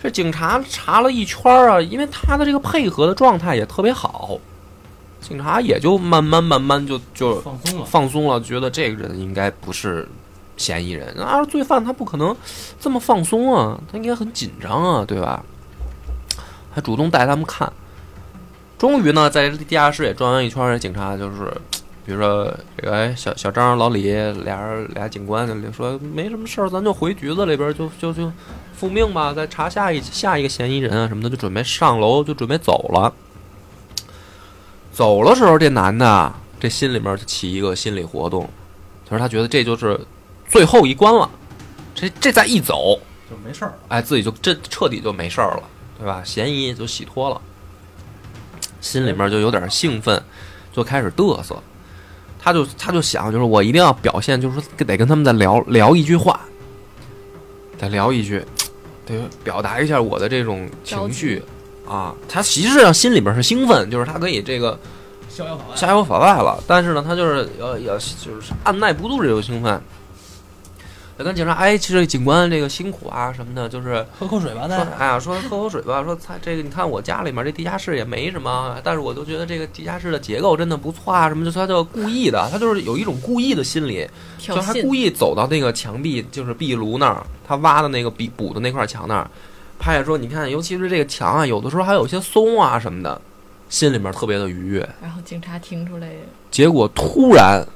[0.00, 4.38] 这警察查了一圈儿啊，因为他的这个配合的状态也特别好，
[5.20, 10.06] 警察也就慢慢慢慢就就放松了，放松了，觉得这个人应该不是
[10.56, 12.34] 嫌疑人啊，罪犯他不可能
[12.80, 15.44] 这么放松啊，他应该很紧张啊，对吧？
[16.72, 17.72] 还主动带他们看。
[18.78, 21.50] 终于呢，在地下室也转完一圈，警察就是，
[22.04, 24.02] 比如说这个哎小小张、老李
[24.44, 28.30] 俩人俩警官就说没什么事儿，咱就回局子里边就就就
[28.76, 33.12] 复命吧，再查下一下一个嫌疑人啊什么的，就准备上楼就准备走了。
[34.92, 38.48] 走的时候，这男的这心里面就起一个心理活动，
[39.08, 39.98] 就是他觉得这就是
[40.48, 41.28] 最后一关了，
[41.94, 42.98] 这这再一走，
[43.30, 43.76] 就没事儿了。
[43.88, 45.62] 哎，自己就这彻底就没事儿了，
[45.98, 46.22] 对吧？
[46.24, 47.40] 嫌疑就洗脱了，
[48.80, 50.22] 心里面就有点兴奋，
[50.72, 51.56] 就开始嘚瑟。
[52.38, 56.38] 他就他就想，就是我一定要表现，就是说得跟他们再聊聊一句话，
[57.76, 58.40] 得聊一句，
[59.04, 61.42] 得表达一下我的这种情绪
[61.88, 62.14] 啊。
[62.28, 64.78] 他其实际上心里边是兴奋，就是他可以这个
[65.28, 69.82] 逍遥法外，逍遥法外了，但是呢，他就是呃要就是按耐不住这种兴奋，
[71.18, 84.06] 就跟警察哎，其实警官这个辛苦啊什么的，就是喝口水吧，说再哎呀，说喝口水吧，说他这个你看我家里面这地下室也没什么，但是我就觉得这个地下室的结构真的不错啊，什么就他就故意的，他就是有一种故意的心理，
[84.38, 89.30] 就挑衅，他故意走到那个墙壁，就是壁炉那儿，他挖的那个壁补的那块墙那儿，
[89.78, 93.18] 拍着说你看，尤其是这个墙啊，有的时候还有一些松啊什么的，
[93.70, 94.86] 心里面特别的愉悦。
[95.00, 96.10] 然后警察听出来，
[96.50, 97.66] 结果突然，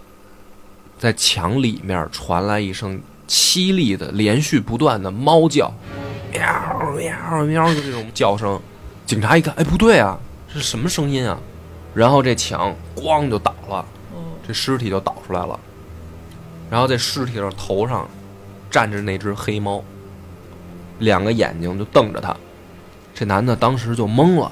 [0.98, 5.72] 在墙里面传来一声凄厉的、连续不断的猫叫，
[6.32, 8.60] 喵喵喵，就这种叫声。
[9.06, 10.18] 警察一看，哎，不对啊，
[10.52, 11.38] 这是什么声音啊？
[11.94, 13.84] 然后这墙咣就倒了，
[14.44, 15.58] 这尸体就倒出来了。
[16.68, 18.08] 然后这尸体上头上
[18.68, 19.80] 站着那只黑猫，
[20.98, 22.36] 两个眼睛就瞪着他。
[23.14, 24.50] 这男的当时就懵了，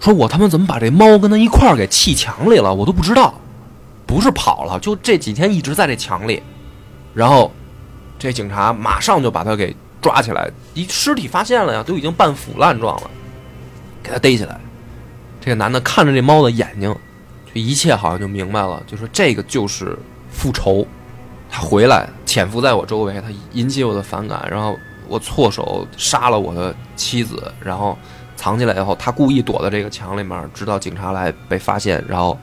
[0.00, 2.74] 说：“我他妈怎么把这猫跟他一块儿给砌墙里了？
[2.74, 3.34] 我都不知道，
[4.04, 6.42] 不是跑了，就这几天一直在这墙里。”
[7.14, 7.50] 然后
[8.18, 13.10] 这警察马上就把他给抓起来，一尸体发现了呀，都已经半腐烂状了，
[14.02, 14.58] 给他逮起来。
[15.40, 16.94] 这个男的看着这猫的眼睛，
[17.52, 19.96] 就一切好像就明白了，就说这个就是
[20.30, 20.86] 复仇。
[21.48, 24.76] 他回来潜伏在我周围，他引起我的反感，然后
[25.06, 27.96] 我错手杀了我的妻子，然后
[28.34, 32.36] 藏起来以后，他故意躲在这个墙里面，直到警察来被发现，然后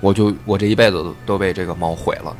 [0.00, 2.36] 我就我这一辈子都被这个猫毁了，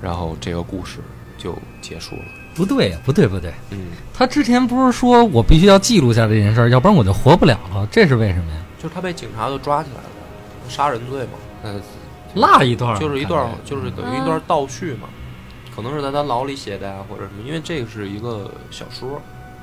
[0.00, 0.98] 然后这个故事
[1.38, 2.22] 就结束了。
[2.54, 8.58] 不对呀，不对不对，嗯，他之前不是说我必须要记录下这件事儿，要不然我就活不了了，这是为什么呀？
[8.82, 10.10] 就是他被警察都抓起来了，
[10.68, 11.30] 杀人罪嘛，
[11.62, 11.80] 呃，
[12.34, 15.08] 落一段儿就是一段就是等于一段倒叙嘛，
[15.74, 19.14] 可能是在他牢里写的呀，或者什么，因为这个是一个小说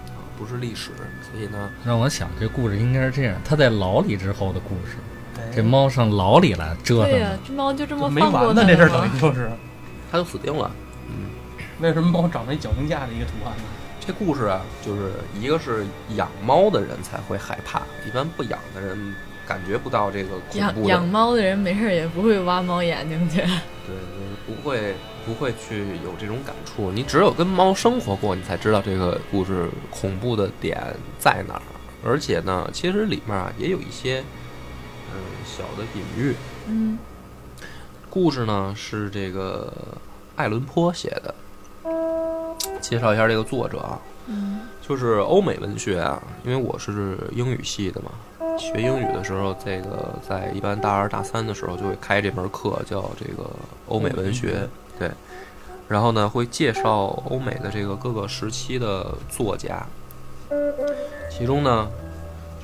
[0.07, 0.91] 啊，不是历史，
[1.29, 4.95] 所以呢，让我想这故事应该是这样：他在牢里之后的故事，
[5.37, 7.39] 哎这猫上牢里来折腾对呀、的。
[7.45, 9.51] 这猫就这么放过没完呢，这事等于就是
[10.09, 10.71] 他就死定了。
[11.79, 13.63] 为什么猫长了一脚蹬架的一个图案呢？
[13.99, 15.85] 这故事啊，就是一个是
[16.15, 19.15] 养猫的人才会害怕，一般不养的人
[19.47, 26.91] 感觉不到这个恐怖，养养猫的人没事儿也不会挖猫眼睛去，对，就是不会不会去有这种感触。
[26.91, 30.79] 你只有跟猫生活过，你才知道这个故事恐怖的点
[31.17, 31.61] 在哪儿。
[32.05, 34.23] 而且呢，其实里面啊也有一些
[35.11, 36.35] 嗯小的隐喻。
[36.67, 36.99] 嗯
[38.11, 39.73] 故事呢是这个
[40.35, 41.33] 爱伦坡写的，
[42.81, 48.11] 介绍一下这个作者啊，嗯就是欧美文学啊，因为我是英语系的嘛，
[48.57, 53.49] 学英语的时候，这个在一般大二大三的时候就会开这门课，叫这个
[53.87, 54.67] 欧美文学，
[54.99, 55.09] 对。
[55.87, 59.85] 然后呢，会介绍欧美的这个各个时期的作家，
[61.29, 61.87] 其中呢，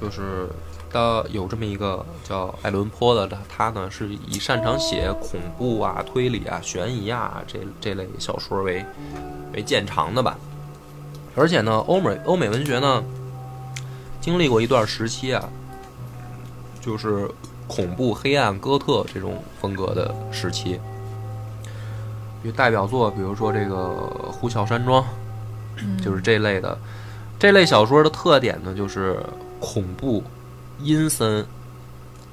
[0.02, 0.48] 就是
[0.92, 8.86] 的有这么一个叫艾伦坡的，他他呢是以擅长写恐怖啊、推理啊、悬疑啊这这类小说为
[9.54, 10.38] 为见长的吧。
[11.36, 13.04] 而且呢，欧美欧美文学呢，
[14.20, 15.50] 经历过一段时期啊，
[16.82, 17.30] 就是
[17.68, 20.80] 恐怖、黑暗、哥特这种风格的时期。
[22.44, 23.76] 有代表作，比如说这个
[24.32, 25.06] 《呼啸山庄》，
[26.04, 26.78] 就是这类的。
[27.40, 29.24] 这类小说的特点呢，就是
[29.60, 30.24] 恐怖、
[30.84, 31.46] 阴森、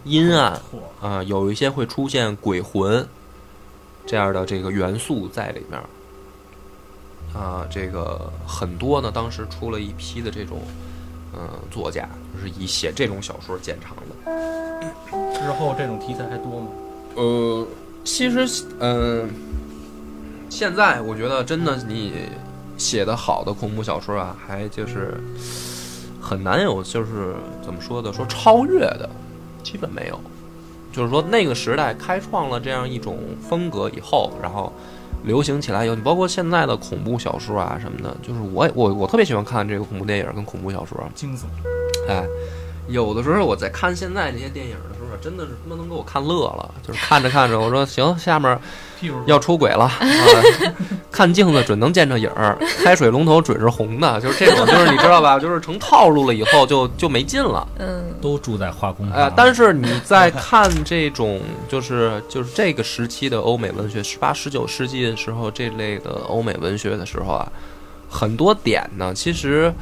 [0.05, 0.61] 阴暗，
[1.01, 3.07] 啊、有一些会出现鬼魂
[4.07, 5.81] 这样的这个元素在里面。
[7.35, 10.63] 啊、这个很多呢，当时出了一批的这种
[11.37, 14.33] 嗯、作家，就是以写这种小说见长的。
[15.35, 16.69] 之后这种题材还多吗？
[17.15, 17.67] 呃，
[18.03, 19.29] 其实嗯、
[20.49, 22.15] 现在我觉得真的你
[22.79, 25.21] 写的好的恐怖小说啊，还就是
[26.29, 29.09] 很难有就是怎么说的，说超越的，
[29.63, 30.21] 基本没有。
[30.93, 34.71] 就是说那个时代开创了这样一种风格以后，然后
[35.25, 41.45] 流行起来以后，你包括现在的恐怖小说啊什么的，就是我也我我特别喜欢看这个恐怖电影跟恐怖小说，惊悚，
[42.09, 42.27] 哎，
[42.89, 46.75] 有的时候我在看现在这些电影的真的是他妈能给我看乐了。
[46.87, 48.59] 就是看着看着， 我说行，下面
[49.27, 50.01] 要出轨了，啊、
[51.11, 55.39] 看镜子准能见着影儿， 开水龙头准是红的，就是这种，就是你知道吧？
[55.39, 57.67] 就是成套路了以后就就没劲了。
[57.79, 59.17] 嗯都住在化工厂。
[59.17, 67.53] 呃，但是你在看这种就是就是这个时期的欧美文学，十八十九世纪的时候这类的欧美文学的时候啊，
[68.11, 69.73] 很多点呢，其实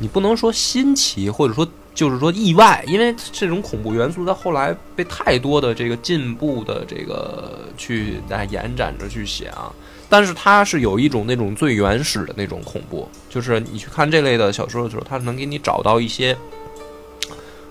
[0.00, 9.72] 你不能说新奇，或者说就是说意外，因为这种恐怖元素在后来被太多的这个进步的这个去来延展着去写啊。
[10.08, 16.36] 但是它是有一种那种最原始的那种恐怖，就是你去看这类的小说的时候，它能给你找到一些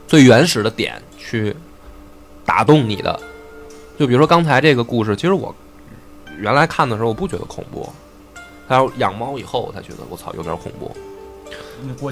[0.07, 1.55] 最原始的点去
[2.45, 3.19] 打动你的。
[3.99, 5.55] 就比如说刚才这个故事，其实我
[6.39, 7.87] 原来看的时候我不觉得恐怖，
[8.67, 10.95] 还有养猫以后我才觉得我操有点恐怖。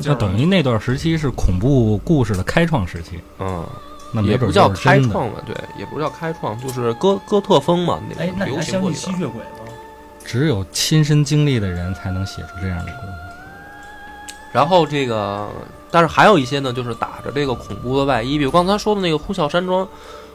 [0.04, 3.66] 那等于那段时期是恐怖故事的开创时期，嗯，
[4.12, 4.70] 那也不叫。
[4.70, 9.72] 开创吧，对，也不叫开创，就是哥哥特风嘛，那流那你还相行过吸血鬼吗？
[10.26, 13.14] 只有亲身经历的人才能写出这样的故事。
[14.52, 15.48] 然后这个，
[15.92, 19.86] 但是还有一些呢，就是打着这个恐怖的外衣，比如刚才说的那个《呼啸山庄》，《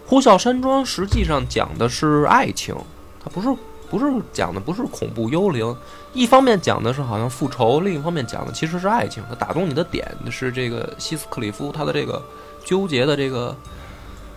[0.06, 2.74] 呼啸山庄》实际上讲的是爱情，
[3.22, 3.48] 它不是
[3.90, 5.76] 不是讲的不是恐怖幽灵，
[6.12, 9.22] 一方面讲的是好像复仇，另一方面讲的其实是爱情。
[9.28, 12.22] 它打动你的点是这个希斯克里夫他的这个
[12.64, 13.56] 纠结的这个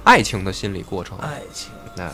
[0.03, 1.17] 爱情的心理过程。
[1.19, 2.11] 爱情，哎，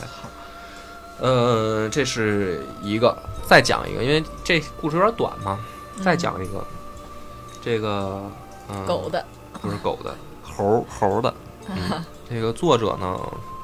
[1.19, 3.17] 呃，这是一个，
[3.47, 5.59] 再讲一个，因为这故事有点短嘛，
[6.03, 6.65] 再讲一个，
[7.61, 8.21] 这个、
[8.69, 9.23] 嗯、狗的，
[9.61, 11.33] 不是狗的，猴猴的。
[11.69, 13.17] 嗯、这个作者呢，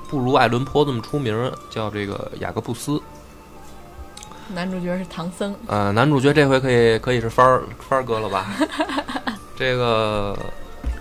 [0.08, 3.02] 不如爱伦坡这么出名，叫这个雅各布斯。
[4.54, 8.48] 男主角是唐僧，呃，男主角这回可以可以是帆儿帆儿哥了吧？
[9.56, 10.38] 这个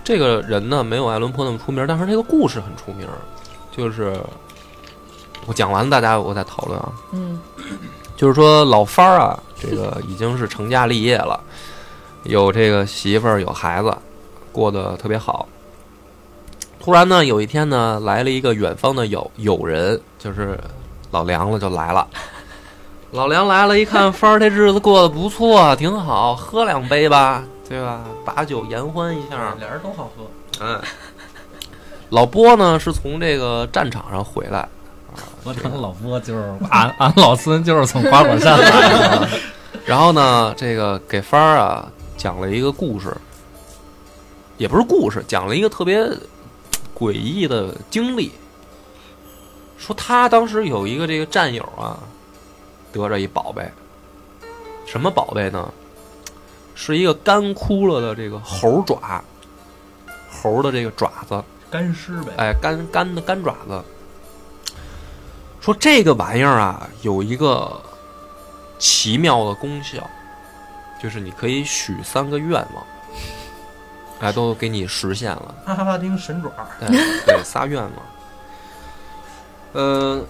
[0.03, 3.07] 这个人呢，没有爱伦坡那么出名，但是这个故事很出名。
[3.71, 4.19] 就是
[5.45, 6.91] 我讲完，大家我再讨论啊。
[7.11, 7.39] 嗯
[8.15, 11.39] 就是说老帆儿啊，这个已经是成家立业了，
[12.23, 13.97] 有这个媳妇儿，有孩子，
[14.51, 15.47] 过得特别好。
[16.81, 20.59] 突然呢，有一天呢，来了一个远方的友友人，就是
[21.11, 22.05] 老梁了，就来了。
[23.11, 28.01] 老梁来了，一看帆儿这日子过得不错，挺好，喝两杯吧，对吧？
[28.23, 29.55] 把酒言欢一下。
[29.59, 30.25] 俩人都好喝。
[30.59, 30.79] 嗯，
[32.09, 34.67] 老波呢是从这个战场上回来，
[35.43, 39.29] 我当老波就是俺俺老孙就是从花果山来的，
[39.87, 43.15] 然后呢，这个给帆儿啊讲了一个故事，
[44.57, 46.07] 也不是故事，讲了一个特别
[46.95, 48.31] 诡异的经历。
[49.79, 51.97] 说他当时有一个这个战友啊，
[52.91, 53.69] 得着一宝贝，
[54.85, 55.71] 什么宝贝呢？
[56.75, 59.21] 是一个干枯了的这个猴爪，
[60.31, 63.83] 猴的这个爪子，干尸呗，哎，干干的干爪子。
[65.59, 67.81] 说这个玩意儿啊，有一个
[68.77, 70.01] 奇妙的功效，
[71.03, 72.83] 就是你可以许三个愿望，
[74.21, 75.55] 哎，都给你实现了。
[75.65, 76.87] 阿拉丁神爪，对
[77.25, 77.91] 对，仨愿望。
[79.73, 80.23] 呃，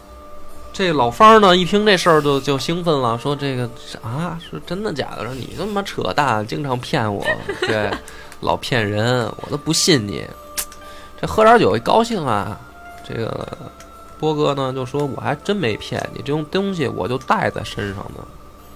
[0.80, 3.69] 这老方儿呢，一听这事儿就就兴奋了，说这个
[4.01, 5.25] 啊，是真的假的？
[5.25, 7.21] 说你他妈扯淡，经常骗我，
[7.59, 7.91] 对，
[8.39, 10.25] 老骗人，我都不信你。
[11.19, 12.57] 这喝点酒一高兴啊，
[13.05, 13.45] 这个
[14.17, 18.23] 波哥呢就说我还真没骗你，这种东西我就带在身上呢，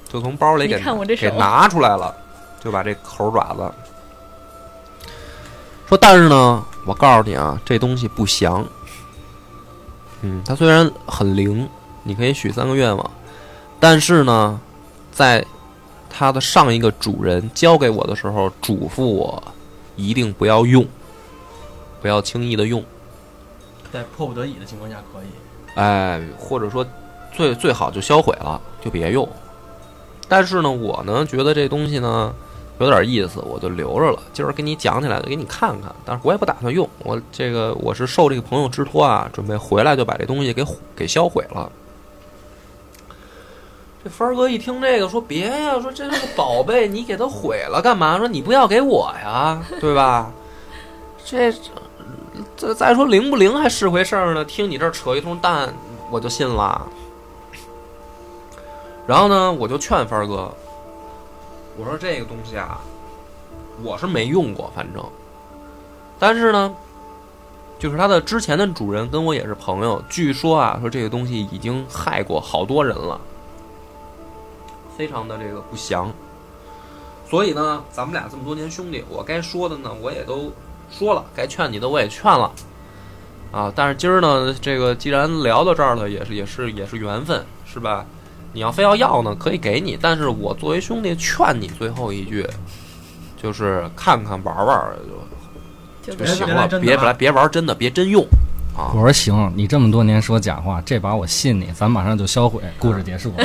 [0.10, 2.14] 就从包里给看我这给拿出来了，
[2.62, 3.72] 就把这猴爪子。
[5.88, 8.66] 说，但是呢，我告诉你啊，这东西不祥。
[10.20, 11.66] 嗯，它虽然很灵，
[12.04, 13.12] 你可以许三个愿望，
[13.80, 14.60] 但是呢，
[15.12, 15.46] 在
[16.10, 19.42] 它的上一个主人交给我的时候，嘱咐我
[19.96, 20.86] 一定不要用，
[22.02, 22.84] 不要轻易的用。
[23.92, 25.28] 在迫不得已的情况下可以。
[25.76, 26.86] 哎，或者说
[27.32, 29.28] 最最好就销毁了，就别用。
[30.28, 32.34] 但是呢，我呢觉得这东西呢
[32.80, 34.20] 有点意思，我就留着了。
[34.34, 35.94] 今儿给你讲起来，给你看看。
[36.06, 41.72] 但是我也不打算用，我这个我是受这个朋友之托啊，准备回来就把这东西给给销毁了。
[44.04, 48.18] 这帆儿哥一听这个，说别呀，说这是个宝贝，你给它毁了干嘛？
[48.18, 50.30] 说你不要给我呀，对吧？
[51.24, 51.54] 这
[52.58, 54.44] 这再说灵不灵还是回事儿呢。
[54.44, 55.74] 听你这扯一通蛋，
[56.12, 56.86] 我就信了。
[59.08, 60.52] 然后呢，我就劝帆儿哥，
[61.78, 62.82] 我说这个东西啊，
[63.82, 65.02] 我是没用过，反正，
[66.20, 66.76] 但是呢，
[67.80, 73.20] 就是它的之前的主人跟我也是朋友，据说啊，说这个东西已经害过好多人了，
[74.98, 76.12] 非常的这个不祥。
[77.30, 80.52] 所以呢，咱们俩这么多年兄弟，我该说的呢，我也都
[80.92, 82.52] 说了，该劝你的我也劝了，
[83.52, 88.06] 啊，但是今儿呢，这个既然聊到这儿了，也是也是也是缘分，是吧？
[88.52, 92.48] 你要非要要呢，可以给你，但是我作为兄弟劝你最后一句，
[93.42, 94.94] 就是看看玩玩
[96.06, 98.24] 就就就行了，别来别别玩真的，别真用
[98.78, 99.02] 啊我。
[99.02, 102.62] 说行，你这么多年说假话，这把我信你，咱马上就销毁。
[102.78, 103.34] 故事结束。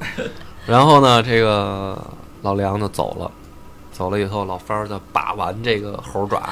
[0.66, 1.96] 然后呢，这个
[2.42, 3.30] 老梁就走了，
[3.92, 6.50] 走了以后，老方儿就把玩这个猴爪，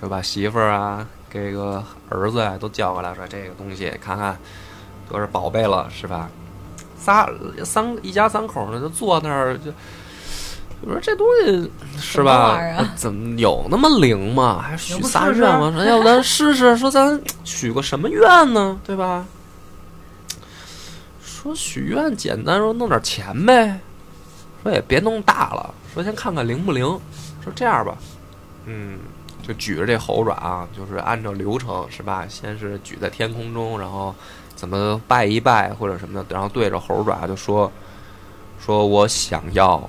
[0.00, 4.36] 就把媳妇儿啊、这个儿子啊都叫过来，说这个东西看看
[5.10, 6.28] 都是宝贝了，是吧？
[6.98, 7.28] 仨
[7.64, 9.70] 三一家三口呢，就坐那儿就。
[10.82, 12.60] 我说这东西是吧？
[12.96, 14.60] 怎么有那么灵吗？
[14.62, 16.76] 还许仨愿望， 说要不咱试试？
[16.76, 18.78] 说咱许个什么愿呢？
[18.84, 19.24] 对吧？
[21.46, 23.80] 说许愿简单，说弄点钱呗。
[24.62, 26.84] 说也别弄大了，说先看看灵不灵。
[27.44, 27.96] 说这样吧，
[28.64, 28.98] 嗯，
[29.40, 32.26] 就举着这猴爪啊，就是按照流程是吧？
[32.28, 34.12] 先是举在天空中，然后
[34.56, 37.70] 怎么拜一拜或者什么的，然后对着猴爪就说
[38.58, 39.88] ：“说我想要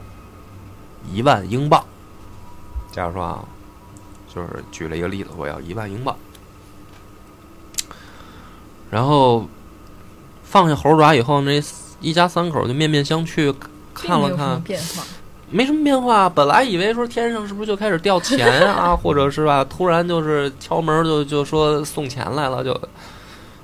[1.12, 1.84] 一万英镑。”
[2.94, 3.44] 假如说啊，
[4.32, 6.16] 就是举了一个例子，我要一万英镑。
[8.92, 9.48] 然后
[10.50, 11.62] 放下猴爪以后，那
[12.00, 13.54] 一家三口就面面相觑，
[13.94, 15.04] 看了看，变化，
[15.52, 16.30] 没什么变化。
[16.30, 22.74] 本来以为说天上是不是就开始掉钱啊， 或者是吧，突然就是敲门就就说送钱来了，就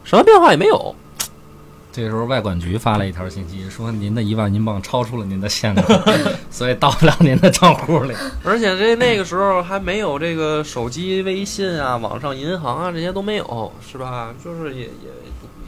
[0.03, 0.95] 什么变化也没有。
[1.93, 6.03] 这时候外管局发了一条信息，说您的一万英镑超出了您的限额，
[6.49, 8.15] 所以到不了您的账户里。
[8.43, 14.33] 而且这那个时候还没有这个手机微信啊、网上银行啊这些都没有，是吧？
[14.43, 15.62] 就是也也也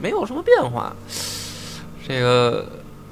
[0.00, 0.92] 没有什么变化。
[2.06, 2.64] 这个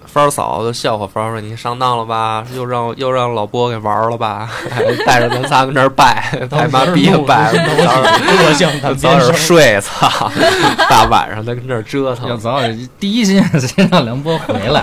[0.06, 2.46] 芳儿嫂就笑话芳儿说：“你上当了吧？
[2.54, 4.48] 又让又让老波给玩了吧？
[4.70, 10.30] 还 带着咱仨跟这儿拜， 太妈逼的拜了，早点多像他早点睡，操！
[10.88, 14.82] 大晚上的跟这儿折要腾。”早点第一心愿先让梁波回来，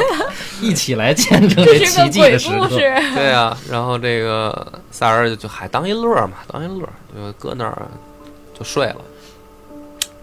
[0.62, 2.68] 一起来见证这奇迹的时刻。
[3.14, 7.82] 对啊、然后这个仨人就就还当一乐嘛，当一乐，就搁那儿
[8.58, 8.96] 就睡了。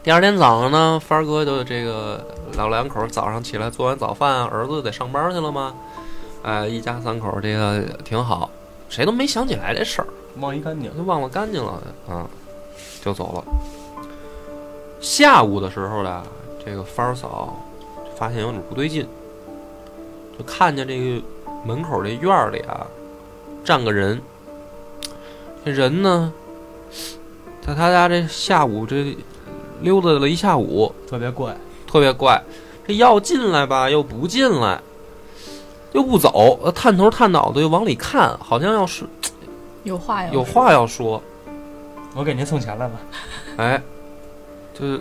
[0.02, 2.26] 第二天早上呢，帆儿哥就这个
[2.56, 5.74] 老两口早上起来做完早饭，儿子得上班去了嘛，
[6.42, 8.50] 哎，一家三口这个挺好，
[8.88, 10.08] 谁都没想起来这事儿，
[10.40, 10.96] 忘一干净。
[10.96, 12.26] 就忘了干净了啊，
[13.04, 13.44] 就走了。
[15.02, 16.24] 下午的时候呢，
[16.66, 17.54] 这个帆儿嫂
[18.16, 19.06] 发现有点不对劲，
[20.38, 21.22] 就看见这个
[21.66, 22.88] 门口这院里啊，
[23.66, 24.22] 站个人。
[25.66, 26.32] 这人呢，
[27.62, 29.16] 在他家这下午这
[29.82, 31.56] 溜达了一下午，特别怪，
[31.88, 32.42] 特别怪。
[32.88, 34.82] 这要进来吧，又不进来，
[35.94, 39.06] 又不走，呃探头探脑的又往里看，好像要是
[39.84, 41.22] 有话要说有话要说。
[42.16, 42.94] 我给您送钱来了。
[43.58, 43.82] 哎，
[44.74, 45.00] 就是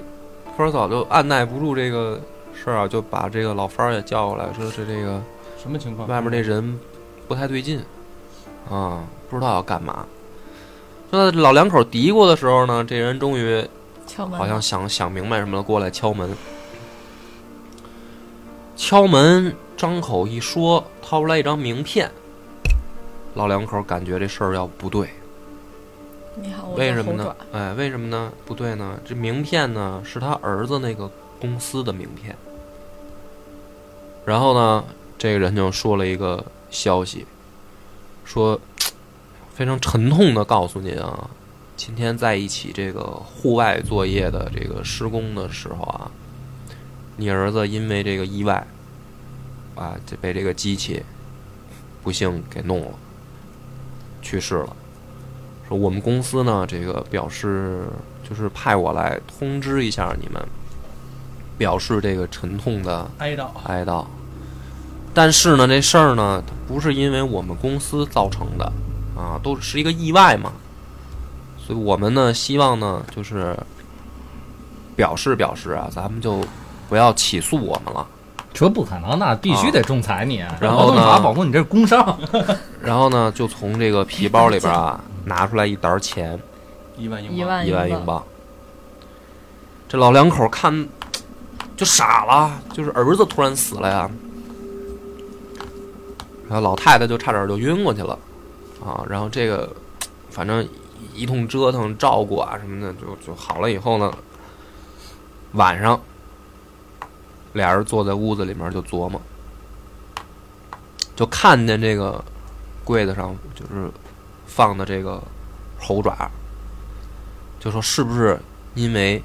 [0.57, 2.21] 风儿嫂就按耐不住这个
[2.53, 5.21] 事儿啊，就把这个老方儿也叫过来，说是这个
[5.61, 6.07] 什么情况？
[6.09, 6.79] 外面这人
[7.27, 7.83] 不太对劲
[8.71, 10.05] 啊，不知道要干嘛。
[11.11, 13.67] 就在老两口嘀咕的时候呢，这人终于
[14.09, 16.35] 敲门，好像想想明白什么了，过来敲门。
[18.77, 22.11] 敲门，张口一说，掏出来一张名片。
[23.35, 25.11] 老两口感觉这事儿要不对，
[26.37, 27.37] 你好，我为什么呢？
[27.53, 28.33] 哎，为什么呢？
[28.45, 28.99] 不对呢？
[29.05, 31.09] 这名片呢是他儿子那个
[31.41, 32.35] 公司的名片。
[34.25, 34.85] 然后呢，
[35.17, 37.27] 这个人就说了一个消息，
[38.25, 38.59] 说
[39.55, 41.29] 非常沉痛的告诉您啊，
[41.79, 46.11] 今天在一起这个户外作业的这个施工的时候啊，
[47.17, 48.67] 你儿子因为这个意外
[49.77, 51.01] 啊，就被这个机器
[52.03, 52.89] 不幸给弄了，
[54.21, 54.77] 去世了。
[55.69, 57.85] 说我们公司呢，这个表示
[58.29, 60.45] 就是派我来通知一下你们，
[61.57, 64.05] 表示这个沉痛的哀悼，哀悼。
[65.15, 68.65] 但是呢，这事儿呢，不是因为我们公司造成的
[69.17, 70.53] 啊，都是一个意外嘛。
[71.69, 73.55] 所以我们呢，希望呢，就是
[74.97, 76.43] 表示表示啊，咱们就
[76.89, 78.07] 不要起诉我们了。
[78.55, 80.41] 说不可能，那必须得仲裁你。
[80.41, 82.19] 啊然后劳动法呢保护你这是工伤。
[82.81, 86.41] 然后呢，就从这个皮包里边啊，拿出来一沓钱，
[86.97, 88.25] 一万英镑，一万英，镑。
[89.87, 90.89] 这老两口看
[91.77, 94.11] 就傻了，就是儿子突然死了呀，
[96.49, 98.19] 然后老太太就差点就晕过去了，
[98.83, 99.71] 啊，然后这个
[100.31, 100.67] 反正
[101.19, 104.17] 一通折腾照顾啊什么的，就就好了以后呢，
[105.53, 106.01] 晚上
[107.55, 109.21] 俩人坐在屋子里面就琢磨，
[111.17, 112.25] 就看见这个
[112.85, 113.91] 柜子上就是
[114.47, 115.21] 放的这个
[115.81, 116.31] 猴爪，
[117.59, 118.39] 就说是不是
[118.77, 119.21] 因为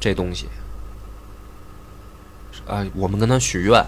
[0.00, 0.48] 这东西，
[2.66, 3.84] 啊、我们跟他许愿，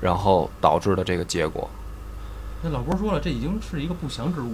[0.00, 1.70] 然后导致的这个结果。
[2.62, 4.52] 那老郭说了，这已经是一个不祥之物。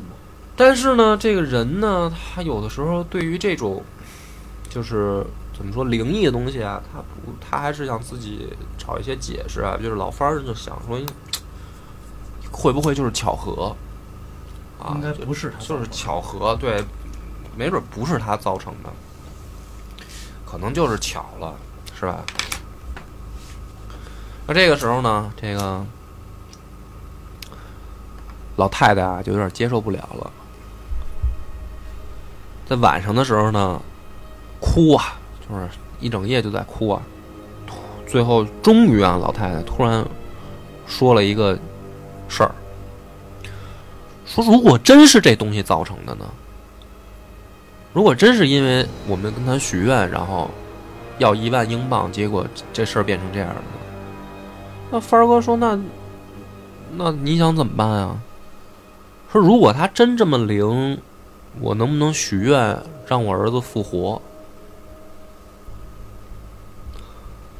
[0.56, 3.84] 但是呢，这个人呢，他有的时候对于这种，
[4.70, 8.48] 就是怎么说灵异的东西啊，他不，他还是想自己
[8.78, 9.76] 找一些解释啊。
[9.76, 10.98] 就是老方儿就想说，
[12.50, 13.76] 会不会就是巧合
[14.80, 14.94] 啊？
[14.94, 16.82] 应该就不是他就是巧合，对，
[17.54, 18.90] 没准不是他造成的，
[20.46, 21.54] 可能就是巧了，
[21.94, 22.24] 是吧？
[24.46, 25.84] 那这个时候呢，这个
[28.56, 30.30] 老太太啊，就有点接受不了了，
[32.68, 33.80] 在晚上的时候呢，
[34.60, 35.68] 哭啊，就是
[36.00, 37.00] 一整夜就在哭啊，
[38.06, 40.04] 最后终于啊，老太太突然
[40.86, 41.56] 说了一个
[42.28, 42.52] 事儿，
[44.26, 46.24] 说如果真是这东西造成的呢？
[47.92, 50.50] 如果真是因为我们跟他许愿，然后
[51.18, 53.68] 要一万英镑，结果这事儿变成这样了呢？
[54.90, 55.78] 那帆哥说：“那
[56.96, 58.18] 那你想怎么办啊？
[59.32, 60.98] 说如果他真这么灵，
[61.60, 64.20] 我能不能许愿让我儿子复活？”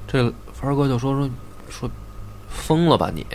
[0.09, 1.29] 这凡儿哥就说说
[1.69, 1.91] 说
[2.49, 3.27] 疯了吧你？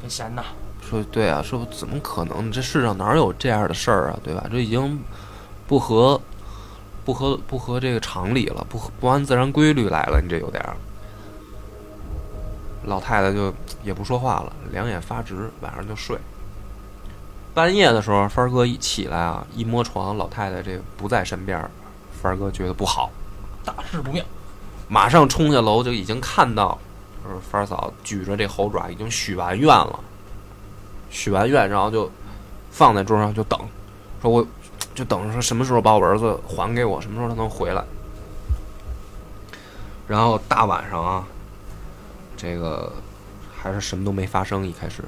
[0.00, 0.44] 别闲呐，
[0.80, 2.52] 说对啊，说怎么可能？
[2.52, 4.18] 这世上哪有这样的事儿啊？
[4.22, 4.46] 对吧？
[4.50, 5.00] 这已经
[5.66, 6.20] 不合
[7.04, 10.76] 不合不合这个常理了，不合不按自然规律来了，你这有点儿。
[12.84, 13.52] 老太太就
[13.82, 16.16] 也不说话了，两眼发直，晚上就睡。
[17.58, 21.68] 半夜的时候，帆儿哥一起来啊，一摸床，老太太这不在身边儿，
[22.22, 23.10] 帆儿哥觉得不好，
[23.64, 24.24] 大事不妙。
[24.86, 26.78] 马上冲下楼，就已经看到，
[27.24, 29.98] 就是帆儿嫂举着这猴爪已经许完愿了，
[31.10, 32.08] 许完愿，然后就
[32.70, 33.58] 放在桌上就等，
[34.22, 34.46] 说我
[34.94, 37.82] 就等着说什么时候把我儿子还给我，什么时候他能回来。
[40.06, 41.26] 然后大晚上啊，
[42.36, 42.92] 这个
[43.52, 45.02] 还是什么都没发生，一开始，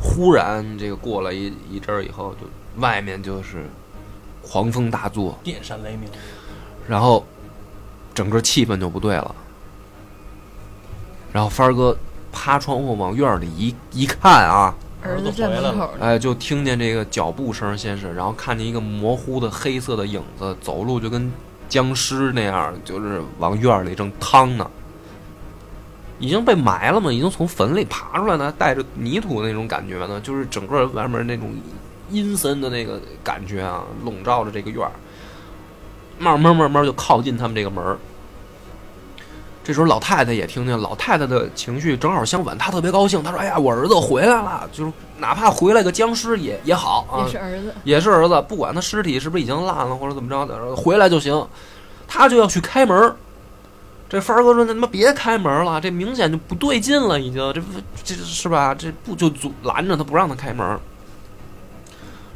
[0.00, 2.46] 忽然这个过了一一阵儿以后，就
[2.80, 3.66] 外面就是
[4.42, 6.08] 狂风大作，电闪雷鸣，
[6.86, 7.24] 然后
[8.14, 9.34] 整个气氛就不对了。
[11.32, 11.96] 然后帆儿哥
[12.32, 21.30] 趴窗户往院儿里一一看啊，儿子站门口了，哎，就听见这个脚步声，先是，然后看见一个模糊的黑色的影子，走路就跟
[21.68, 24.70] 僵尸那样，就是往院儿里正趟呢。
[26.18, 31.54] 已经被埋了嘛，已经从坟里爬出来呢，带着泥土那种感觉呢，就是整个外面那种
[32.10, 34.92] 阴森的那个感觉啊，笼罩着这个院儿。
[36.18, 37.98] 慢慢慢慢就靠近他们这个门儿。
[39.62, 51.46] 这时候老太太也听见，老太太的情绪正好相反，她特别高兴，她说：“哎呀，我儿子回来了，就是哪怕回来个僵尸也也好啊，也是儿子，也是儿子，不管他尸体是不是已经烂了或者怎么着的，回来就行。
[52.06, 53.16] 她就要去开门儿，
[54.08, 58.74] 这帆儿哥说：“那他妈别开门了，这明显就不对劲了，已经这不这是吧？
[58.74, 60.78] 这不就阻拦着他不让他开门。”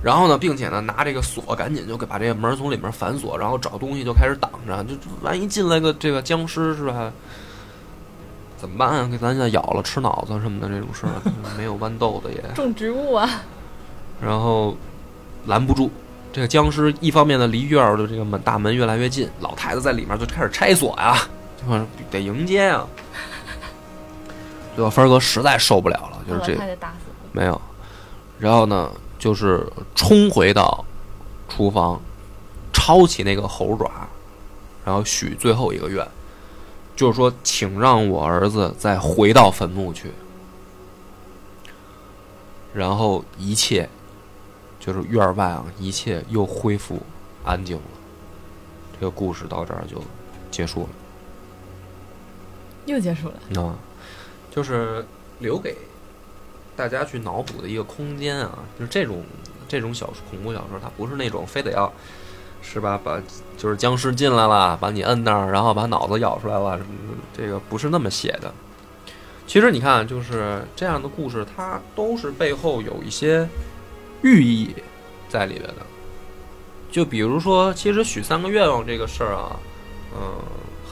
[0.02, 7.12] 然后呢，并且呢，拿这个锁赶紧就给把这个门从里面反锁，然后找东西就开始挡着，就万一进来个这个僵尸是吧？
[8.56, 9.08] 怎么办啊？
[9.10, 11.12] 给咱现在咬了吃脑子什么的这种事儿，
[11.56, 12.42] 没有豌豆的也。
[12.54, 13.28] 种植物啊，
[14.20, 14.76] 然后
[15.46, 15.90] 拦不住
[16.32, 21.28] 这个僵尸，一方面呢离院儿的这个门大门越来越近，老太太在里面就开始拆锁呀，就
[21.66, 22.86] 说得迎接啊。
[24.74, 26.78] 最后分儿哥实在受不了了，就是这。
[27.32, 27.60] 没有，
[28.38, 30.84] 然后呢，就是冲回到
[31.48, 32.00] 厨房，
[32.72, 33.90] 抄起那个猴爪，
[34.84, 36.06] 然后许最后一个愿，
[36.96, 40.10] 就是说，请让我儿子再回到坟墓去，
[42.72, 43.88] 然后一切
[44.78, 47.00] 就是院外啊，一切又恢复
[47.44, 47.82] 安静了。
[48.98, 50.02] 这个故事到这儿就
[50.50, 50.88] 结束了。
[52.90, 53.74] 又结束了，啊，
[54.50, 55.04] 就是
[55.38, 55.76] 留给
[56.76, 59.24] 大家去脑补的一个空间啊，就是这种
[59.68, 61.92] 这种小说恐怖小说，它不是那种非得要
[62.62, 63.20] 是吧，把
[63.56, 66.90] 就是僵尸进来了，把你摁那儿，然后把脑子咬出来了，什么
[67.36, 68.52] 这个不是那么写的。
[69.46, 73.48] 其实你看，就是这样的故事，它都是背后有一些
[74.22, 74.74] 寓意
[75.28, 75.86] 在里边的。
[76.90, 79.58] 就比如说，其实许三个愿望这个事儿啊，
[80.14, 80.20] 嗯、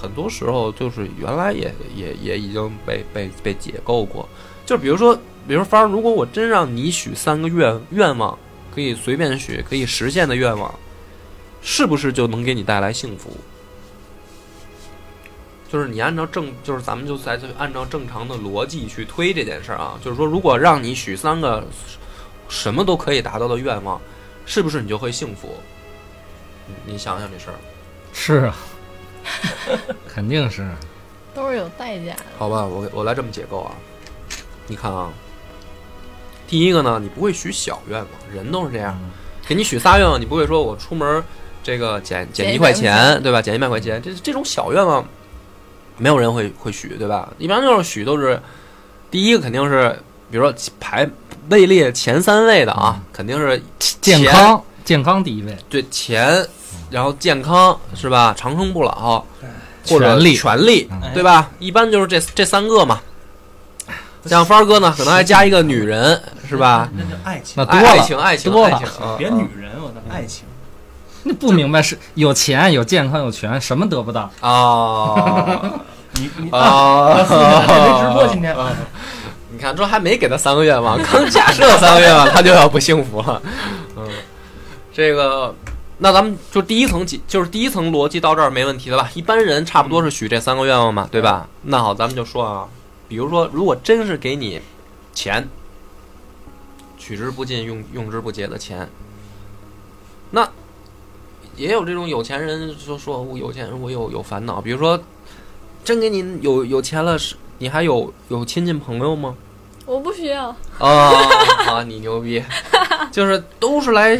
[0.00, 4.28] 很多时候就是原来也也也已经被被被解构过。
[4.64, 5.14] 就比如说，
[5.46, 8.38] 比如说芳儿，如果我真让你许三个愿愿望，
[8.74, 10.72] 可以随便许，可以实现的愿望，
[11.62, 13.36] 是不是就能给你带来幸福？
[15.70, 19.98] 就是你按照正，就是咱们就在按照正常的逻辑去推这件事儿啊。
[20.02, 21.66] 就是说，如果让你许三个
[22.48, 24.00] 什么都可以达到的愿望，
[24.46, 25.54] 是不是你就会幸福？
[26.66, 27.56] 你你想想这事儿。
[28.12, 28.56] 是啊，
[30.08, 30.68] 肯定是。
[31.34, 32.22] 都是有代价的。
[32.36, 33.70] 好吧，我我来这么解构啊。
[34.66, 35.08] 你看啊，
[36.46, 38.98] 第一个呢，你不会许小愿望，人都是这样，
[39.46, 41.22] 给你许仨愿望，你不会说我出门
[41.62, 43.40] 这个捡捡捡一块钱钱，对吧？
[43.40, 45.06] 捡一百块钱，这这种小愿望，
[45.96, 47.32] 没有人会会许，对吧？
[47.38, 48.40] 一般就是许都是
[49.10, 49.96] 第一个肯定是，
[50.30, 51.08] 比如说排
[51.50, 53.62] 位列前三位的啊，肯定是
[54.00, 55.56] 健康，健康第一位。
[55.70, 56.44] 对钱，
[56.90, 58.34] 然后健康是吧？
[58.36, 59.24] 长生不老，
[59.86, 61.50] 或者权利权利嗯对吧？
[61.58, 63.00] 一般就是这这三个嘛。
[64.26, 66.88] 像帆儿哥呢，可能还加一个女人，是吧？
[66.94, 70.44] 那就爱情那，多了，爱爱情，爱情，多了爱情，嗯别女人，我的爱情。
[71.22, 74.30] 你不明白是有钱、有健康、有权，什么得不到？
[74.40, 75.60] 啊
[76.12, 77.14] 你你啊！
[77.14, 78.54] 没直播今天，
[79.50, 83.40] 你看，这还没给他三个愿望，刚假设三个愿望，他就要不幸福了。
[83.96, 84.08] 嗯，
[84.92, 85.54] 这个，
[85.98, 89.10] 那咱们就第一层几，就是第一层逻辑到这儿没问题的吧？
[89.14, 91.48] 一般人差不多是许这三个愿望嘛，对吧？
[91.62, 92.68] 那好，咱们就说啊，
[93.08, 94.60] 比如说，如果真是给你
[95.12, 95.48] 钱，
[96.96, 98.88] 取之不尽、用用之不竭的钱，
[100.30, 100.48] 那
[101.56, 105.00] 也有这种有钱人就说我有钱人我有有烦恼，比如说
[105.82, 109.34] 真给你有有钱了，是你还有有亲戚朋友吗？
[109.84, 111.10] 我不需要，啊，
[111.64, 112.44] 好，你牛逼，
[113.10, 114.16] 就是都是来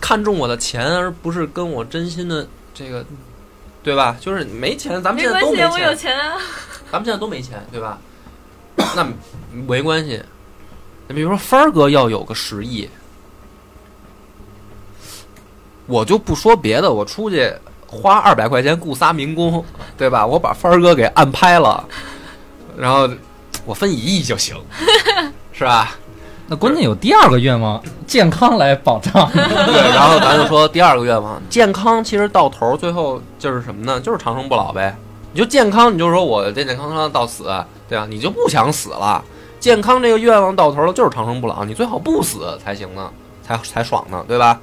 [0.00, 3.04] 看中我的钱，而不是跟我真心的这个，
[3.82, 4.16] 对吧？
[4.20, 6.38] 就是没钱，咱们现在都关系，我有钱，钱啊。
[6.90, 7.98] 咱们现在都没钱，对吧？
[8.94, 9.06] 那
[9.52, 10.22] 没关系。
[11.08, 12.88] 你比如说，帆儿哥要有个十亿，
[15.86, 17.52] 我就不说别的，我出去
[17.86, 19.64] 花二百块钱雇仨民工，
[19.96, 20.26] 对吧？
[20.26, 21.88] 我把帆儿哥给按拍了，
[22.76, 23.08] 然后
[23.64, 24.56] 我分一亿就行，
[25.52, 25.96] 是吧？
[26.48, 29.30] 那关键有第二个愿望，健康来保障。
[29.32, 34.00] 对， 然后咱就说第二个愿望，健康其实到头儿最后就是什么呢？
[34.00, 34.96] 就是长生不老呗。
[35.32, 37.44] 你就健康，你就说我健健康康到死，
[37.88, 38.06] 对啊？
[38.08, 39.22] 你就不想死了。
[39.58, 43.10] 健康这个愿望到头了就是长生不老，你最好不死才行呢，
[43.42, 44.60] 才才爽呢，对吧？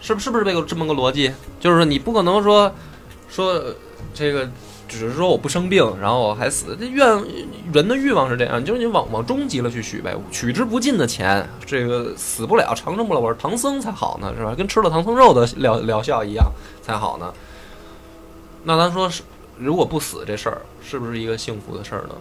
[0.00, 1.32] 是不是不是这个这么个逻辑？
[1.58, 2.72] 就是说你不可能说
[3.28, 3.74] 说呃
[4.14, 4.48] 这个
[4.90, 6.76] 只是说我不生病，然后我还死。
[6.78, 7.06] 这愿
[7.72, 14.52] 人的欲望是这样，就是你往往终极了去许呗，取之不尽的钱，这个死不了，长生不老，我是唐僧才好呢，是吧？
[14.52, 16.50] 跟吃了唐僧肉的疗疗效一样
[16.82, 17.32] 才好呢。
[18.64, 19.22] 那咱说是，
[19.56, 22.16] 如果不死这事儿，是不是一个幸福的事儿呢？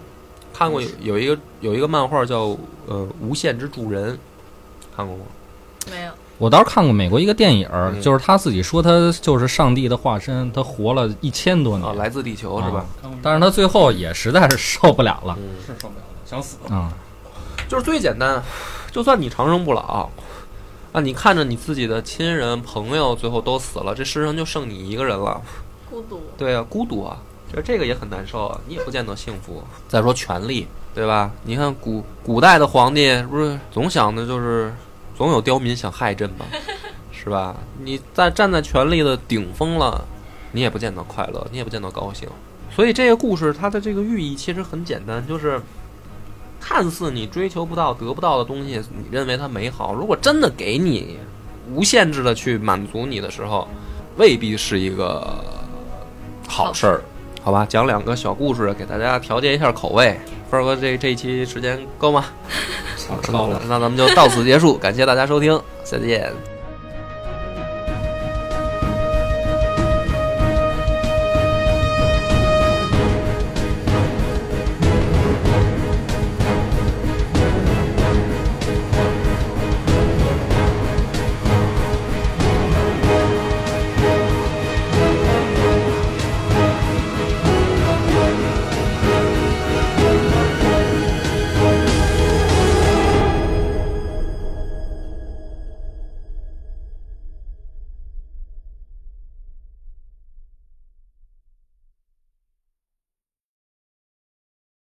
[0.54, 4.14] 看过有有一个有一个漫画叫呃《无限之助人》，
[4.96, 5.24] 看过吗？
[5.90, 12.86] 没有，我倒是看过美国一个电影，嗯就是他自己说他就是上帝的化身，他活了一千多啊，年，来自地球是吧？
[13.22, 16.58] 但是他最后也实在是受不了了嗯，是受不了了，想死。
[16.70, 16.92] 啊、
[17.68, 18.42] 就是最简单，
[18.90, 20.10] 就算你长生不老，
[20.94, 25.42] 啊，你看着你自己的亲人朋友最后都死了，这世上就剩你一个人了，
[25.90, 26.22] 孤独。
[26.38, 27.18] 对啊，孤独啊，
[27.54, 29.62] 就这个也很难受啊，你也不见得幸福。
[29.90, 30.66] 再说权力，
[30.96, 31.30] 对吧？
[31.44, 34.74] 你看古古代的皇帝，不是总想的就是
[35.20, 36.46] 总有刁民想害朕吧？
[37.12, 37.54] 是吧？
[37.84, 40.02] 你在站在权力的顶峰了，
[40.54, 42.26] 你也不见得快乐，你也不见得高兴。
[42.74, 45.62] 所以这个故事它的这个寓意其实很简单，就是
[46.58, 51.18] 看似你追求不到、得不到的东西，你认为它美好，如果真的给你
[51.70, 53.68] 无限制的去满足你的时候，
[54.16, 55.44] 未必是一个
[56.48, 57.02] 好事儿。
[57.42, 60.20] 好吧，讲两个小故事给大家调节一下口味。
[60.52, 62.26] 分儿哥，这这一期时间够吗？
[63.32, 63.62] 够了。
[63.68, 66.32] 那咱们就到此结束，感谢大家收听，再见。